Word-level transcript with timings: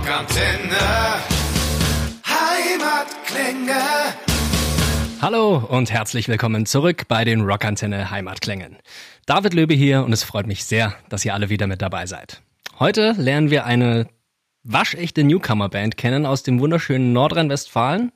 Rockantenne. 0.00 0.78
Heimatklänge. 2.24 3.80
Hallo 5.20 5.58
und 5.58 5.92
herzlich 5.92 6.26
willkommen 6.26 6.64
zurück 6.64 7.02
bei 7.06 7.24
den 7.24 7.42
Rockantenne 7.42 8.10
Heimatklängen. 8.10 8.78
David 9.26 9.52
Löbe 9.52 9.74
hier 9.74 10.02
und 10.02 10.14
es 10.14 10.24
freut 10.24 10.46
mich 10.46 10.64
sehr, 10.64 10.94
dass 11.10 11.26
ihr 11.26 11.34
alle 11.34 11.50
wieder 11.50 11.66
mit 11.66 11.82
dabei 11.82 12.06
seid. 12.06 12.40
Heute 12.78 13.12
lernen 13.18 13.50
wir 13.50 13.66
eine 13.66 14.06
waschechte 14.62 15.22
Newcomer-Band 15.22 15.98
kennen 15.98 16.24
aus 16.24 16.42
dem 16.44 16.60
wunderschönen 16.60 17.12
Nordrhein-Westfalen. 17.12 18.10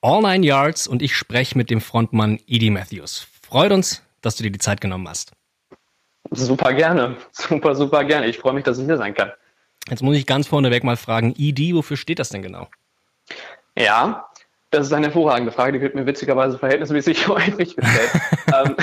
All 0.00 0.22
Nine 0.22 0.46
Yards 0.46 0.86
und 0.86 1.02
ich 1.02 1.16
spreche 1.16 1.58
mit 1.58 1.70
dem 1.70 1.80
Frontmann 1.80 2.38
Edie 2.46 2.70
Matthews. 2.70 3.26
Freut 3.42 3.72
uns, 3.72 4.00
dass 4.20 4.36
du 4.36 4.44
dir 4.44 4.52
die 4.52 4.60
Zeit 4.60 4.80
genommen 4.80 5.08
hast. 5.08 5.32
Super 6.30 6.72
gerne. 6.72 7.16
Super, 7.32 7.74
super 7.74 8.04
gerne. 8.04 8.28
Ich 8.28 8.38
freue 8.38 8.52
mich, 8.52 8.62
dass 8.62 8.78
ich 8.78 8.84
hier 8.84 8.96
sein 8.96 9.12
kann. 9.12 9.32
Jetzt 9.88 10.02
muss 10.02 10.16
ich 10.16 10.26
ganz 10.26 10.46
vorneweg 10.46 10.84
mal 10.84 10.96
fragen, 10.96 11.34
ED, 11.36 11.74
wofür 11.74 11.96
steht 11.96 12.18
das 12.18 12.30
denn 12.30 12.42
genau? 12.42 12.68
Ja, 13.76 14.28
das 14.74 14.86
ist 14.86 14.92
eine 14.92 15.06
hervorragende 15.06 15.52
Frage, 15.52 15.72
die 15.72 15.80
wird 15.80 15.94
mir 15.94 16.06
witzigerweise 16.06 16.58
verhältnismäßig 16.58 17.28
häufig 17.28 17.76
gestellt. 17.76 18.10
Ähm, 18.54 18.76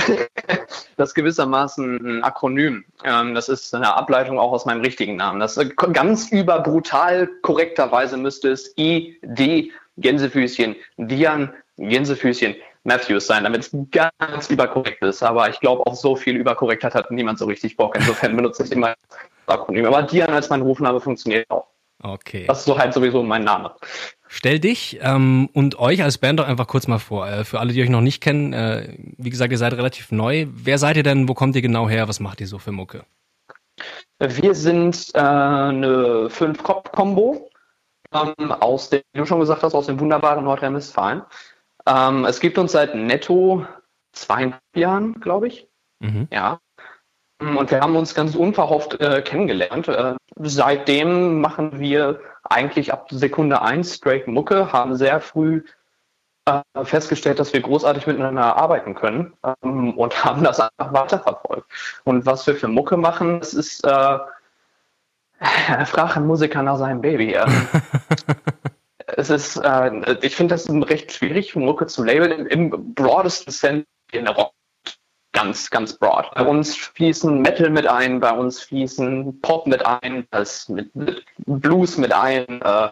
das 0.98 1.10
ist 1.10 1.16
gewissermaßen 1.16 1.96
ein 1.96 2.24
Akronym. 2.24 2.84
Ähm, 3.06 3.36
das 3.36 3.48
ist 3.48 3.74
eine 3.74 3.96
Ableitung 3.96 4.38
auch 4.38 4.52
aus 4.52 4.66
meinem 4.66 4.82
richtigen 4.82 5.16
Namen. 5.16 5.40
Das 5.40 5.58
ganz 5.94 6.30
überbrutal 6.32 7.30
korrekterweise 7.42 8.18
müsste 8.18 8.50
es 8.50 8.74
ID 8.76 9.72
Gänsefüßchen 9.98 10.76
Dian 10.98 11.54
Gänsefüßchen 11.78 12.56
Matthews 12.84 13.28
sein, 13.28 13.44
damit 13.44 13.62
es 13.62 13.78
ganz 13.92 14.50
überkorrekt 14.50 15.02
ist. 15.04 15.24
Aber 15.24 15.48
ich 15.50 15.60
glaube, 15.60 15.86
auch 15.86 15.96
so 15.96 16.16
viel 16.16 16.36
Überkorrektheit 16.36 16.96
hat 16.96 17.12
niemand 17.12 17.40
so 17.40 17.46
richtig 17.46 17.78
Bock. 17.78 17.96
Insofern 17.96 18.36
benutze 18.36 18.64
ich 18.64 18.72
immer 18.72 18.96
Akronym. 19.52 19.86
Aber 19.86 20.04
Dian 20.04 20.30
als 20.30 20.50
mein 20.50 20.62
Rufname 20.62 21.00
funktioniert 21.00 21.50
auch. 21.50 21.68
Okay. 22.04 22.46
Das 22.48 22.60
ist 22.60 22.66
so 22.66 22.78
halt 22.78 22.94
sowieso 22.94 23.22
mein 23.22 23.44
Name. 23.44 23.72
Stell 24.28 24.60
dich 24.60 25.00
ähm, 25.02 25.50
und 25.54 25.78
euch 25.78 26.02
als 26.02 26.18
Band 26.18 26.40
doch 26.40 26.48
einfach 26.48 26.68
kurz 26.68 26.88
mal 26.88 27.00
vor. 27.00 27.28
Äh, 27.28 27.44
für 27.44 27.60
alle, 27.60 27.74
die 27.74 27.82
euch 27.84 27.90
noch 27.90 28.02
nicht 28.02 28.22
kennen, 28.22 28.54
äh, 28.54 28.96
wie 29.18 29.30
gesagt, 29.30 29.52
ihr 29.52 29.58
seid 29.58 29.74
relativ 29.74 30.12
neu. 30.12 30.48
Wer 30.52 30.78
seid 30.78 30.98
ihr 30.98 31.04
denn? 31.04 31.28
Wo 31.28 31.34
kommt 31.34 31.56
ihr 31.56 31.62
genau 31.62 31.90
her? 31.90 32.08
Was 32.08 32.20
macht 32.20 32.42
ihr 32.42 32.48
so 32.48 32.58
für 32.58 32.72
Mucke? 32.72 33.04
Wir 34.20 34.56
sind 34.56 35.12
äh, 35.14 35.20
eine 35.20 36.30
Fünf-Kopf-Kombo 36.30 37.50
ähm, 38.14 38.52
aus 38.52 38.90
dem, 38.90 39.02
wie 39.14 39.20
du 39.20 39.26
schon 39.26 39.40
gesagt 39.40 39.64
hast, 39.64 39.74
aus 39.74 39.88
dem 39.88 40.00
wunderbaren 40.00 40.44
Nordrhein-Westfalen. 40.44 41.24
Ähm, 41.88 42.26
es 42.26 42.40
gibt 42.40 42.58
uns 42.58 42.72
seit 42.72 42.96
netto 42.96 43.66
zweieinhalb 44.14 44.62
Jahren, 44.76 45.20
glaube 45.20 45.48
ich. 45.48 45.68
Mhm. 46.00 46.28
Ja. 46.32 46.60
Und 47.42 47.72
wir 47.72 47.82
haben 47.82 47.96
uns 47.96 48.14
ganz 48.14 48.36
unverhofft 48.36 49.00
äh, 49.02 49.22
kennengelernt. 49.24 49.88
Äh, 49.88 50.14
seitdem 50.38 51.42
machen 51.42 51.80
wir 51.80 52.20
eigentlich 52.44 52.94
ab 52.94 53.08
Sekunde 53.10 53.62
eins 53.62 53.96
straight 53.96 54.28
Mucke, 54.28 54.72
haben 54.72 54.96
sehr 54.96 55.20
früh 55.20 55.64
äh, 56.46 56.62
festgestellt, 56.84 57.40
dass 57.40 57.54
wir 57.54 57.62
großartig 57.62 58.06
miteinander 58.06 58.56
arbeiten 58.58 58.94
können 58.94 59.34
ähm, 59.64 59.98
und 59.98 60.24
haben 60.24 60.44
das 60.44 60.60
einfach 60.60 60.94
weiterverfolgt. 60.94 61.66
Und 62.04 62.26
was 62.26 62.46
wir 62.46 62.56
für 62.56 62.68
Mucke 62.68 62.98
machen, 62.98 63.40
das 63.40 63.54
ist 63.54 63.84
äh, 63.86 64.20
frag 65.40 66.18
einen 66.18 66.28
Musiker 66.28 66.62
nach 66.62 66.78
seinem 66.78 67.02
Baby. 67.02 67.34
Ähm, 67.34 67.68
es 69.08 69.32
ist, 69.32 69.58
äh, 69.58 70.16
ich 70.22 70.36
finde 70.36 70.54
das 70.54 70.70
recht 70.70 71.12
schwierig, 71.12 71.56
Mucke 71.56 71.88
zu 71.88 72.04
labeln 72.04 72.32
im, 72.32 72.48
im 72.48 72.94
broadesten 72.94 73.52
Sense 73.52 73.86
in 74.12 74.26
der 74.26 74.36
Rock. 74.36 74.54
Ganz, 75.42 75.72
ganz 75.72 75.98
broad. 75.98 76.30
Bei 76.36 76.46
uns 76.46 76.76
fließen 76.76 77.42
Metal 77.42 77.72
mit 77.72 77.88
ein, 77.88 78.20
bei 78.20 78.32
uns 78.32 78.62
fließen 78.62 79.42
Pop 79.42 79.66
mit 79.66 79.84
ein, 79.84 80.28
das 80.30 80.70
mit, 80.70 80.96
mit 80.96 81.26
Blues 81.48 81.98
mit 81.98 82.14
ein. 82.14 82.46
Äh, 82.62 82.90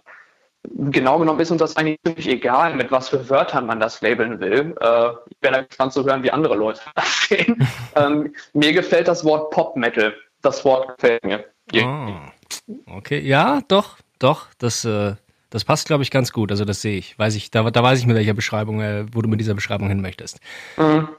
genau 0.64 1.20
genommen 1.20 1.40
ist 1.40 1.52
uns 1.52 1.60
das 1.60 1.78
eigentlich 1.78 2.00
ziemlich 2.04 2.28
egal, 2.28 2.74
mit 2.74 2.92
was 2.92 3.10
für 3.10 3.30
Wörtern 3.30 3.68
man 3.68 3.80
das 3.80 4.02
labeln 4.02 4.40
will. 4.40 4.76
Äh, 4.82 5.10
ich 5.30 5.38
bin 5.42 5.54
da 5.54 5.62
gespannt 5.62 5.94
zu 5.94 6.04
hören, 6.04 6.24
wie 6.24 6.32
andere 6.32 6.56
Leute 6.56 6.82
das 6.96 7.28
sehen. 7.28 7.68
ähm, 7.96 8.34
mir 8.54 8.74
gefällt 8.74 9.08
das 9.08 9.24
Wort 9.24 9.52
Pop 9.52 9.76
Metal. 9.76 10.16
Das 10.42 10.66
Wort 10.66 10.96
gefällt 10.96 11.24
mir. 11.24 11.46
Ah, 11.76 12.32
okay, 12.88 13.20
ja, 13.20 13.62
doch, 13.68 13.98
doch, 14.18 14.48
das, 14.58 14.86
äh, 14.86 15.14
das 15.52 15.66
passt, 15.66 15.86
glaube 15.86 16.02
ich, 16.02 16.10
ganz 16.10 16.32
gut. 16.32 16.50
Also 16.50 16.66
das 16.66 16.82
sehe 16.82 16.98
ich. 16.98 17.20
Weiß 17.20 17.36
ich, 17.36 17.52
da, 17.52 17.70
da 17.70 17.84
weiß 17.84 18.00
ich 18.00 18.08
mit 18.08 18.16
welcher 18.16 18.34
Beschreibung, 18.34 18.82
äh, 18.82 19.06
wo 19.12 19.22
du 19.22 19.30
mit 19.30 19.40
dieser 19.40 19.54
Beschreibung 19.54 19.88
hin 19.88 20.02
möchtest. 20.02 20.40
Mhm. 20.78 21.10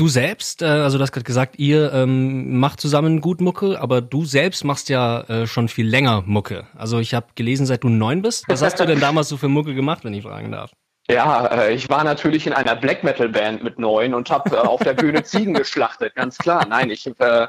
Du 0.00 0.08
selbst, 0.08 0.62
äh, 0.62 0.64
also 0.64 0.96
du 0.96 1.02
hast 1.02 1.12
gerade 1.12 1.24
gesagt, 1.24 1.58
ihr 1.58 1.92
ähm, 1.92 2.58
macht 2.58 2.80
zusammen 2.80 3.20
gut 3.20 3.42
Mucke, 3.42 3.78
aber 3.78 4.00
du 4.00 4.24
selbst 4.24 4.64
machst 4.64 4.88
ja 4.88 5.20
äh, 5.28 5.46
schon 5.46 5.68
viel 5.68 5.86
länger 5.86 6.22
Mucke. 6.24 6.66
Also 6.74 7.00
ich 7.00 7.12
habe 7.12 7.26
gelesen, 7.34 7.66
seit 7.66 7.84
du 7.84 7.90
neun 7.90 8.22
bist. 8.22 8.48
Was 8.48 8.62
hast 8.62 8.80
du 8.80 8.86
denn 8.86 8.98
damals 8.98 9.28
so 9.28 9.36
für 9.36 9.48
Mucke 9.48 9.74
gemacht, 9.74 10.02
wenn 10.02 10.14
ich 10.14 10.22
fragen 10.22 10.52
darf? 10.52 10.70
Ja, 11.10 11.44
äh, 11.48 11.74
ich 11.74 11.90
war 11.90 12.02
natürlich 12.02 12.46
in 12.46 12.54
einer 12.54 12.76
Black 12.76 13.04
Metal 13.04 13.28
Band 13.28 13.62
mit 13.62 13.78
neun 13.78 14.14
und 14.14 14.30
habe 14.30 14.56
äh, 14.56 14.60
auf 14.60 14.82
der 14.82 14.94
Bühne 14.94 15.22
Ziegen 15.22 15.52
geschlachtet, 15.52 16.14
ganz 16.14 16.38
klar. 16.38 16.66
Nein, 16.66 16.88
ich, 16.88 17.06
äh, 17.06 17.48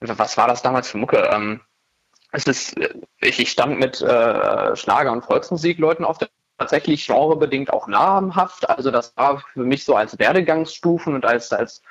was 0.00 0.36
war 0.36 0.48
das 0.48 0.62
damals 0.62 0.90
für 0.90 0.98
Mucke? 0.98 1.30
Ähm, 1.32 1.60
es 2.32 2.48
ist, 2.48 2.76
äh, 2.78 2.94
ich, 3.20 3.38
ich 3.38 3.52
stand 3.52 3.78
mit 3.78 4.00
äh, 4.02 4.74
Schlager- 4.74 5.12
und 5.12 5.24
Volksmusikleuten 5.24 6.04
auf 6.04 6.18
der 6.18 6.30
tatsächlich 6.58 7.06
genrebedingt 7.06 7.72
auch 7.72 7.86
namhaft. 7.86 8.68
Also 8.68 8.90
das 8.90 9.12
war 9.16 9.42
für 9.52 9.60
mich 9.64 9.84
so 9.84 9.94
als 9.94 10.18
Werdegangsstufen 10.18 11.14
und 11.14 11.24
als, 11.24 11.52
als 11.52 11.82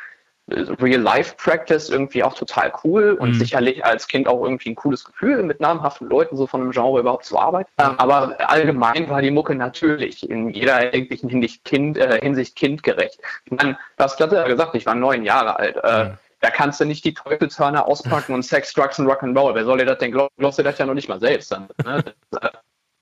Real-Life-Practice 0.48 1.90
irgendwie 1.90 2.24
auch 2.24 2.36
total 2.36 2.72
cool 2.84 3.18
und 3.20 3.30
Mhm. 3.30 3.34
sicherlich 3.34 3.84
als 3.84 4.08
Kind 4.08 4.28
auch 4.28 4.44
irgendwie 4.44 4.70
ein 4.70 4.76
cooles 4.76 5.04
Gefühl, 5.04 5.42
mit 5.42 5.60
namhaften 5.60 6.08
Leuten 6.08 6.38
so 6.38 6.46
von 6.46 6.62
einem 6.62 6.72
Genre 6.72 7.00
überhaupt 7.00 7.26
zu 7.26 7.40
arbeiten. 7.40 7.70
Ähm, 7.80 7.96
aber 7.98 8.36
allgemein 8.48 9.10
war 9.10 9.22
die 9.24 9.32
Mucke 9.32 9.56
natürlich 9.56 10.30
in 10.30 10.50
jeder 10.52 10.74
erdenklichen 10.74 11.30
Hinsicht, 11.30 11.66
kind, 11.66 11.98
äh, 11.98 12.20
Hinsicht 12.22 12.56
kindgerecht. 12.56 13.20
Ich 13.46 13.52
meine, 13.54 13.74
du 13.98 14.04
hast 14.04 14.18
gerade 14.18 14.36
ja 14.36 14.48
gesagt, 14.48 14.76
ich 14.76 14.86
war 14.86 14.94
neun 14.96 15.24
Jahre 15.24 15.58
alt. 15.58 15.78
Äh, 15.84 16.04
Mhm. 16.06 16.18
Da 16.42 16.52
kannst 16.52 16.80
du 16.80 16.86
nicht 16.86 17.04
die 17.06 17.14
Teufelshörner 17.16 17.88
auspacken 17.88 18.36
und 18.36 18.44
Sex, 18.44 18.72
Drugs 18.74 19.00
und 19.00 19.08
Rock'n'Roll. 19.08 19.56
Wer 19.56 19.66
soll 19.66 19.80
dir 19.80 19.86
das 19.86 19.98
denn 19.98 20.12
glauben? 20.12 20.30
Glaubst 20.38 20.60
du 20.60 20.64
das 20.64 20.78
ja 20.78 20.86
noch 20.86 20.94
nicht 20.94 21.10
mal 21.10 21.20
selbst? 21.20 21.52
Dann, 21.52 21.68
ne? 21.84 22.04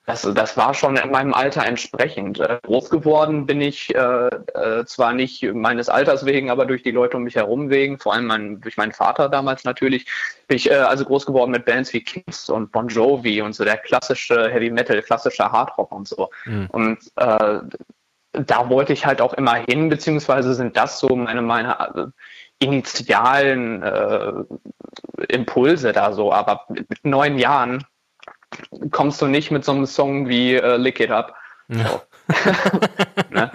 das, 0.05 0.27
das, 0.33 0.57
war 0.57 0.73
schon 0.73 0.97
in 0.97 1.11
meinem 1.11 1.33
Alter 1.33 1.65
entsprechend. 1.65 2.39
Äh, 2.39 2.59
Groß 2.63 2.89
geworden 2.89 3.45
bin 3.45 3.61
ich 3.61 3.95
äh, 3.95 4.27
äh, 4.27 4.85
zwar 4.85 5.13
nicht 5.13 5.43
meines 5.53 5.87
Alters 5.87 6.25
wegen, 6.25 6.49
aber 6.49 6.65
durch 6.65 6.83
die 6.83 6.91
Leute 6.91 7.15
um 7.15 7.23
mich 7.23 7.35
herum 7.35 7.69
wegen, 7.69 7.97
vor 7.99 8.13
allem 8.13 8.25
mein, 8.25 8.59
durch 8.59 8.75
meinen 8.75 8.91
Vater 8.91 9.29
damals 9.29 9.63
natürlich, 9.63 10.05
bin 10.47 10.57
ich 10.57 10.69
äh, 10.69 10.75
also 10.75 11.05
groß 11.05 11.25
geworden 11.25 11.51
mit 11.51 11.63
Bands 11.63 11.93
wie 11.93 12.03
Kings 12.03 12.49
und 12.49 12.71
Bon 12.73 12.89
Jovi 12.89 13.41
und 13.41 13.53
so 13.53 13.63
der 13.63 13.77
klassische 13.77 14.49
Heavy 14.49 14.69
Metal, 14.71 15.01
klassische 15.01 15.49
Hardrock 15.49 15.91
und 15.93 16.07
so. 16.07 16.29
Mhm. 16.45 16.67
Und 16.71 16.99
äh, 17.15 17.59
da 18.33 18.69
wollte 18.69 18.91
ich 18.91 19.05
halt 19.05 19.21
auch 19.21 19.33
immer 19.33 19.55
hin, 19.55 19.87
beziehungsweise 19.87 20.53
sind 20.53 20.75
das 20.75 20.99
so 20.99 21.15
meine, 21.15 21.41
meine 21.41 22.11
äh, 22.59 22.65
initialen 22.65 23.83
äh, 23.83 24.33
Impulse 25.29 25.93
da 25.93 26.11
so. 26.11 26.33
Aber 26.33 26.65
mit 26.67 27.05
neun 27.05 27.37
Jahren 27.37 27.85
kommst 28.91 29.21
du 29.21 29.27
nicht 29.27 29.51
mit 29.51 29.65
so 29.65 29.71
einem 29.71 29.85
Song 29.85 30.27
wie 30.27 30.55
äh, 30.55 30.77
Lick 30.77 30.99
It 30.99 31.11
Up. 31.11 31.35
So. 31.69 32.01
ne? 33.29 33.51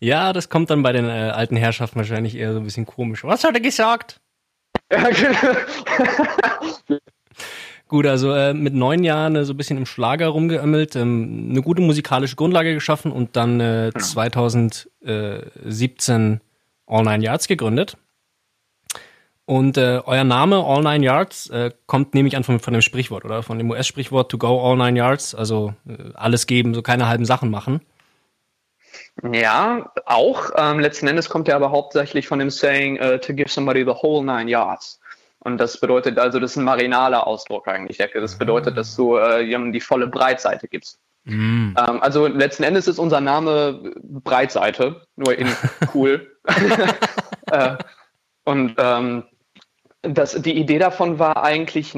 Ja, 0.00 0.32
das 0.32 0.48
kommt 0.48 0.70
dann 0.70 0.82
bei 0.82 0.92
den 0.92 1.06
äh, 1.06 1.30
alten 1.34 1.56
Herrschaften 1.56 1.96
wahrscheinlich 1.96 2.36
eher 2.36 2.52
so 2.52 2.58
ein 2.58 2.64
bisschen 2.64 2.86
komisch. 2.86 3.24
Was 3.24 3.44
hat 3.44 3.54
er 3.54 3.60
gesagt? 3.60 4.20
Gut, 7.88 8.06
also 8.06 8.32
äh, 8.32 8.54
mit 8.54 8.74
neun 8.74 9.04
Jahren 9.04 9.36
äh, 9.36 9.44
so 9.44 9.52
ein 9.52 9.56
bisschen 9.56 9.76
im 9.76 9.86
Schlager 9.86 10.26
rumgeömmelt, 10.28 10.96
ähm, 10.96 11.48
eine 11.50 11.62
gute 11.62 11.82
musikalische 11.82 12.36
Grundlage 12.36 12.74
geschaffen 12.74 13.12
und 13.12 13.36
dann 13.36 13.60
äh, 13.60 13.92
2017 13.96 16.40
All 16.86 17.02
Nine 17.02 17.24
Yards 17.24 17.46
gegründet. 17.46 17.96
Und 19.46 19.76
äh, 19.76 20.00
euer 20.06 20.24
Name 20.24 20.64
All 20.64 20.82
Nine 20.82 21.04
Yards 21.04 21.50
äh, 21.50 21.70
kommt 21.86 22.14
nämlich 22.14 22.36
an 22.36 22.44
von, 22.44 22.60
von 22.60 22.72
dem 22.72 22.80
Sprichwort, 22.80 23.24
oder? 23.26 23.42
Von 23.42 23.58
dem 23.58 23.70
US-Sprichwort 23.70 24.30
to 24.30 24.38
go 24.38 24.58
all 24.60 24.76
nine 24.76 24.96
yards, 24.96 25.34
also 25.34 25.74
äh, 25.86 26.12
alles 26.14 26.46
geben, 26.46 26.72
so 26.72 26.80
keine 26.80 27.08
halben 27.08 27.26
Sachen 27.26 27.50
machen. 27.50 27.82
Ja, 29.22 29.92
auch. 30.06 30.50
Ähm, 30.56 30.80
letzten 30.80 31.06
Endes 31.06 31.28
kommt 31.28 31.48
er 31.48 31.56
aber 31.56 31.70
hauptsächlich 31.70 32.26
von 32.26 32.38
dem 32.38 32.50
Saying 32.50 32.98
uh, 33.00 33.18
to 33.18 33.34
give 33.34 33.48
somebody 33.50 33.80
the 33.84 33.92
whole 33.92 34.24
nine 34.24 34.48
yards. 34.48 34.98
Und 35.40 35.58
das 35.58 35.78
bedeutet 35.78 36.18
also, 36.18 36.40
das 36.40 36.52
ist 36.52 36.56
ein 36.56 36.64
marinaler 36.64 37.26
Ausdruck 37.26 37.68
eigentlich. 37.68 37.98
Das 37.98 38.38
bedeutet, 38.38 38.78
dass 38.78 38.96
du 38.96 39.16
äh, 39.16 39.42
jemandem 39.42 39.74
die 39.74 39.80
volle 39.80 40.06
Breitseite 40.06 40.68
gibst. 40.68 40.98
Mm. 41.24 41.74
Ähm, 41.76 42.02
also 42.02 42.26
letzten 42.26 42.62
Endes 42.62 42.88
ist 42.88 42.98
unser 42.98 43.20
Name 43.20 43.92
Breitseite, 44.02 45.02
nur 45.16 45.36
in 45.38 45.48
cool. 45.94 46.34
äh, 47.50 47.76
und 48.44 48.74
ähm, 48.78 49.24
das, 50.06 50.32
die 50.32 50.56
Idee 50.58 50.78
davon 50.78 51.18
war 51.18 51.42
eigentlich 51.42 51.94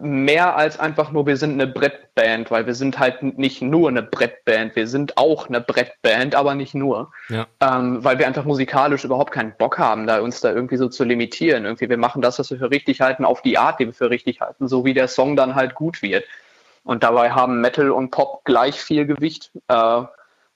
mehr 0.00 0.56
als 0.56 0.78
einfach 0.78 1.12
nur, 1.12 1.26
wir 1.26 1.36
sind 1.36 1.52
eine 1.52 1.66
Brettband, 1.66 2.50
weil 2.50 2.66
wir 2.66 2.74
sind 2.74 2.98
halt 2.98 3.22
nicht 3.22 3.62
nur 3.62 3.88
eine 3.88 4.02
Brettband, 4.02 4.76
wir 4.76 4.86
sind 4.86 5.16
auch 5.16 5.48
eine 5.48 5.60
Brettband, 5.60 6.34
aber 6.34 6.54
nicht 6.54 6.74
nur. 6.74 7.10
Ja. 7.28 7.46
Ähm, 7.60 8.04
weil 8.04 8.18
wir 8.18 8.26
einfach 8.26 8.44
musikalisch 8.44 9.04
überhaupt 9.04 9.32
keinen 9.32 9.54
Bock 9.56 9.78
haben, 9.78 10.06
da 10.06 10.20
uns 10.20 10.40
da 10.40 10.52
irgendwie 10.52 10.76
so 10.76 10.88
zu 10.88 11.04
limitieren. 11.04 11.64
Irgendwie, 11.64 11.88
wir 11.88 11.96
machen 11.96 12.20
das, 12.20 12.38
was 12.38 12.50
wir 12.50 12.58
für 12.58 12.70
richtig 12.70 13.00
halten, 13.00 13.24
auf 13.24 13.40
die 13.42 13.56
Art, 13.56 13.80
die 13.80 13.86
wir 13.86 13.94
für 13.94 14.10
richtig 14.10 14.40
halten, 14.40 14.68
so 14.68 14.84
wie 14.84 14.94
der 14.94 15.08
Song 15.08 15.36
dann 15.36 15.54
halt 15.54 15.74
gut 15.74 16.02
wird. 16.02 16.24
Und 16.84 17.02
dabei 17.02 17.30
haben 17.30 17.60
Metal 17.60 17.90
und 17.90 18.10
Pop 18.10 18.44
gleich 18.44 18.80
viel 18.80 19.06
Gewicht. 19.06 19.50
Äh, 19.68 20.02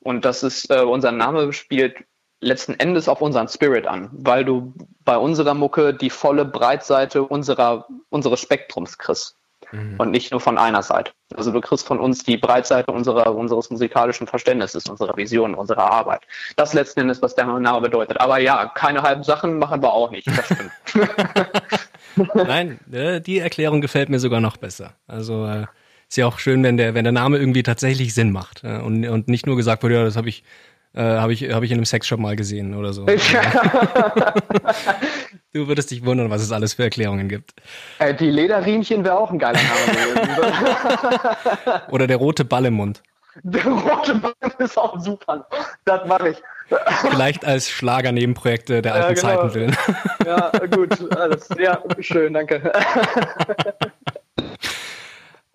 und 0.00 0.24
das 0.24 0.42
ist, 0.42 0.70
äh, 0.70 0.80
unser 0.80 1.12
Name 1.12 1.52
spielt 1.52 1.96
letzten 2.42 2.74
Endes 2.74 3.08
auf 3.08 3.22
unseren 3.22 3.48
Spirit 3.48 3.86
an, 3.86 4.10
weil 4.12 4.44
du 4.44 4.74
bei 5.04 5.16
unserer 5.16 5.54
Mucke 5.54 5.94
die 5.94 6.10
volle 6.10 6.44
Breitseite 6.44 7.22
unserer, 7.22 7.86
unseres 8.10 8.40
Spektrums 8.40 8.98
kriegst. 8.98 9.36
Mhm. 9.70 9.94
Und 9.96 10.10
nicht 10.10 10.32
nur 10.32 10.40
von 10.40 10.58
einer 10.58 10.82
Seite. 10.82 11.12
Also 11.34 11.50
du 11.50 11.60
kriegst 11.60 11.86
von 11.86 11.98
uns 11.98 12.24
die 12.24 12.36
Breitseite 12.36 12.92
unserer, 12.92 13.34
unseres 13.34 13.70
musikalischen 13.70 14.26
Verständnisses, 14.26 14.86
unserer 14.86 15.16
Vision, 15.16 15.54
unserer 15.54 15.90
Arbeit. 15.90 16.22
Das 16.56 16.74
letzten 16.74 17.00
Endes, 17.00 17.22
was 17.22 17.34
der 17.34 17.46
Name 17.46 17.80
bedeutet. 17.80 18.20
Aber 18.20 18.38
ja, 18.38 18.70
keine 18.74 19.02
halben 19.02 19.22
Sachen 19.22 19.58
machen 19.58 19.80
wir 19.80 19.92
auch 19.92 20.10
nicht. 20.10 20.26
Das 20.26 20.44
stimmt. 20.44 20.72
Nein, 22.34 22.80
äh, 22.92 23.20
die 23.22 23.38
Erklärung 23.38 23.80
gefällt 23.80 24.10
mir 24.10 24.18
sogar 24.18 24.40
noch 24.40 24.58
besser. 24.58 24.92
Also 25.06 25.46
äh, 25.46 25.66
ist 26.08 26.16
ja 26.16 26.26
auch 26.26 26.38
schön, 26.38 26.62
wenn 26.62 26.76
der, 26.76 26.94
wenn 26.94 27.04
der 27.04 27.12
Name 27.12 27.38
irgendwie 27.38 27.62
tatsächlich 27.62 28.12
Sinn 28.12 28.32
macht 28.32 28.64
äh, 28.64 28.76
und, 28.76 29.08
und 29.08 29.28
nicht 29.28 29.46
nur 29.46 29.56
gesagt 29.56 29.82
wird, 29.82 29.94
ja, 29.94 30.04
das 30.04 30.16
habe 30.16 30.28
ich, 30.28 30.44
äh, 30.94 31.02
habe 31.02 31.32
ich, 31.32 31.52
hab 31.52 31.62
ich 31.62 31.70
in 31.70 31.78
einem 31.78 31.84
Sexshop 31.84 32.18
mal 32.20 32.34
gesehen 32.36 32.74
oder 32.74 32.92
so. 32.92 33.06
du 33.06 33.16
würdest 35.68 35.90
dich 35.90 36.04
wundern, 36.04 36.28
was 36.30 36.42
es 36.42 36.52
alles 36.52 36.74
für 36.74 36.84
Erklärungen 36.84 37.28
gibt. 37.28 37.54
Äh, 37.98 38.14
die 38.14 38.30
Lederriemchen 38.30 39.02
wäre 39.04 39.18
auch 39.18 39.30
ein 39.30 39.38
geiler 39.38 39.58
Name 39.58 39.76
gewesen. 40.26 40.52
oder 41.90 42.06
der 42.06 42.18
rote 42.18 42.44
Ball 42.44 42.66
im 42.66 42.74
Mund. 42.74 43.02
Der 43.42 43.64
rote 43.64 44.16
Ball 44.16 44.34
ist 44.58 44.76
auch 44.76 45.00
super. 45.00 45.46
Das 45.84 46.06
mache 46.06 46.28
ich. 46.30 46.36
Vielleicht 47.10 47.44
als 47.44 47.70
Schlager-Nebenprojekte 47.70 48.82
der 48.82 48.94
alten 48.94 49.16
ja, 49.16 49.22
genau. 49.22 49.28
Zeiten 49.42 49.54
willen. 49.54 49.76
Ja, 50.24 50.50
gut. 50.70 51.12
Alles. 51.16 51.48
Ja, 51.58 51.82
schön, 52.00 52.34
danke. 52.34 52.72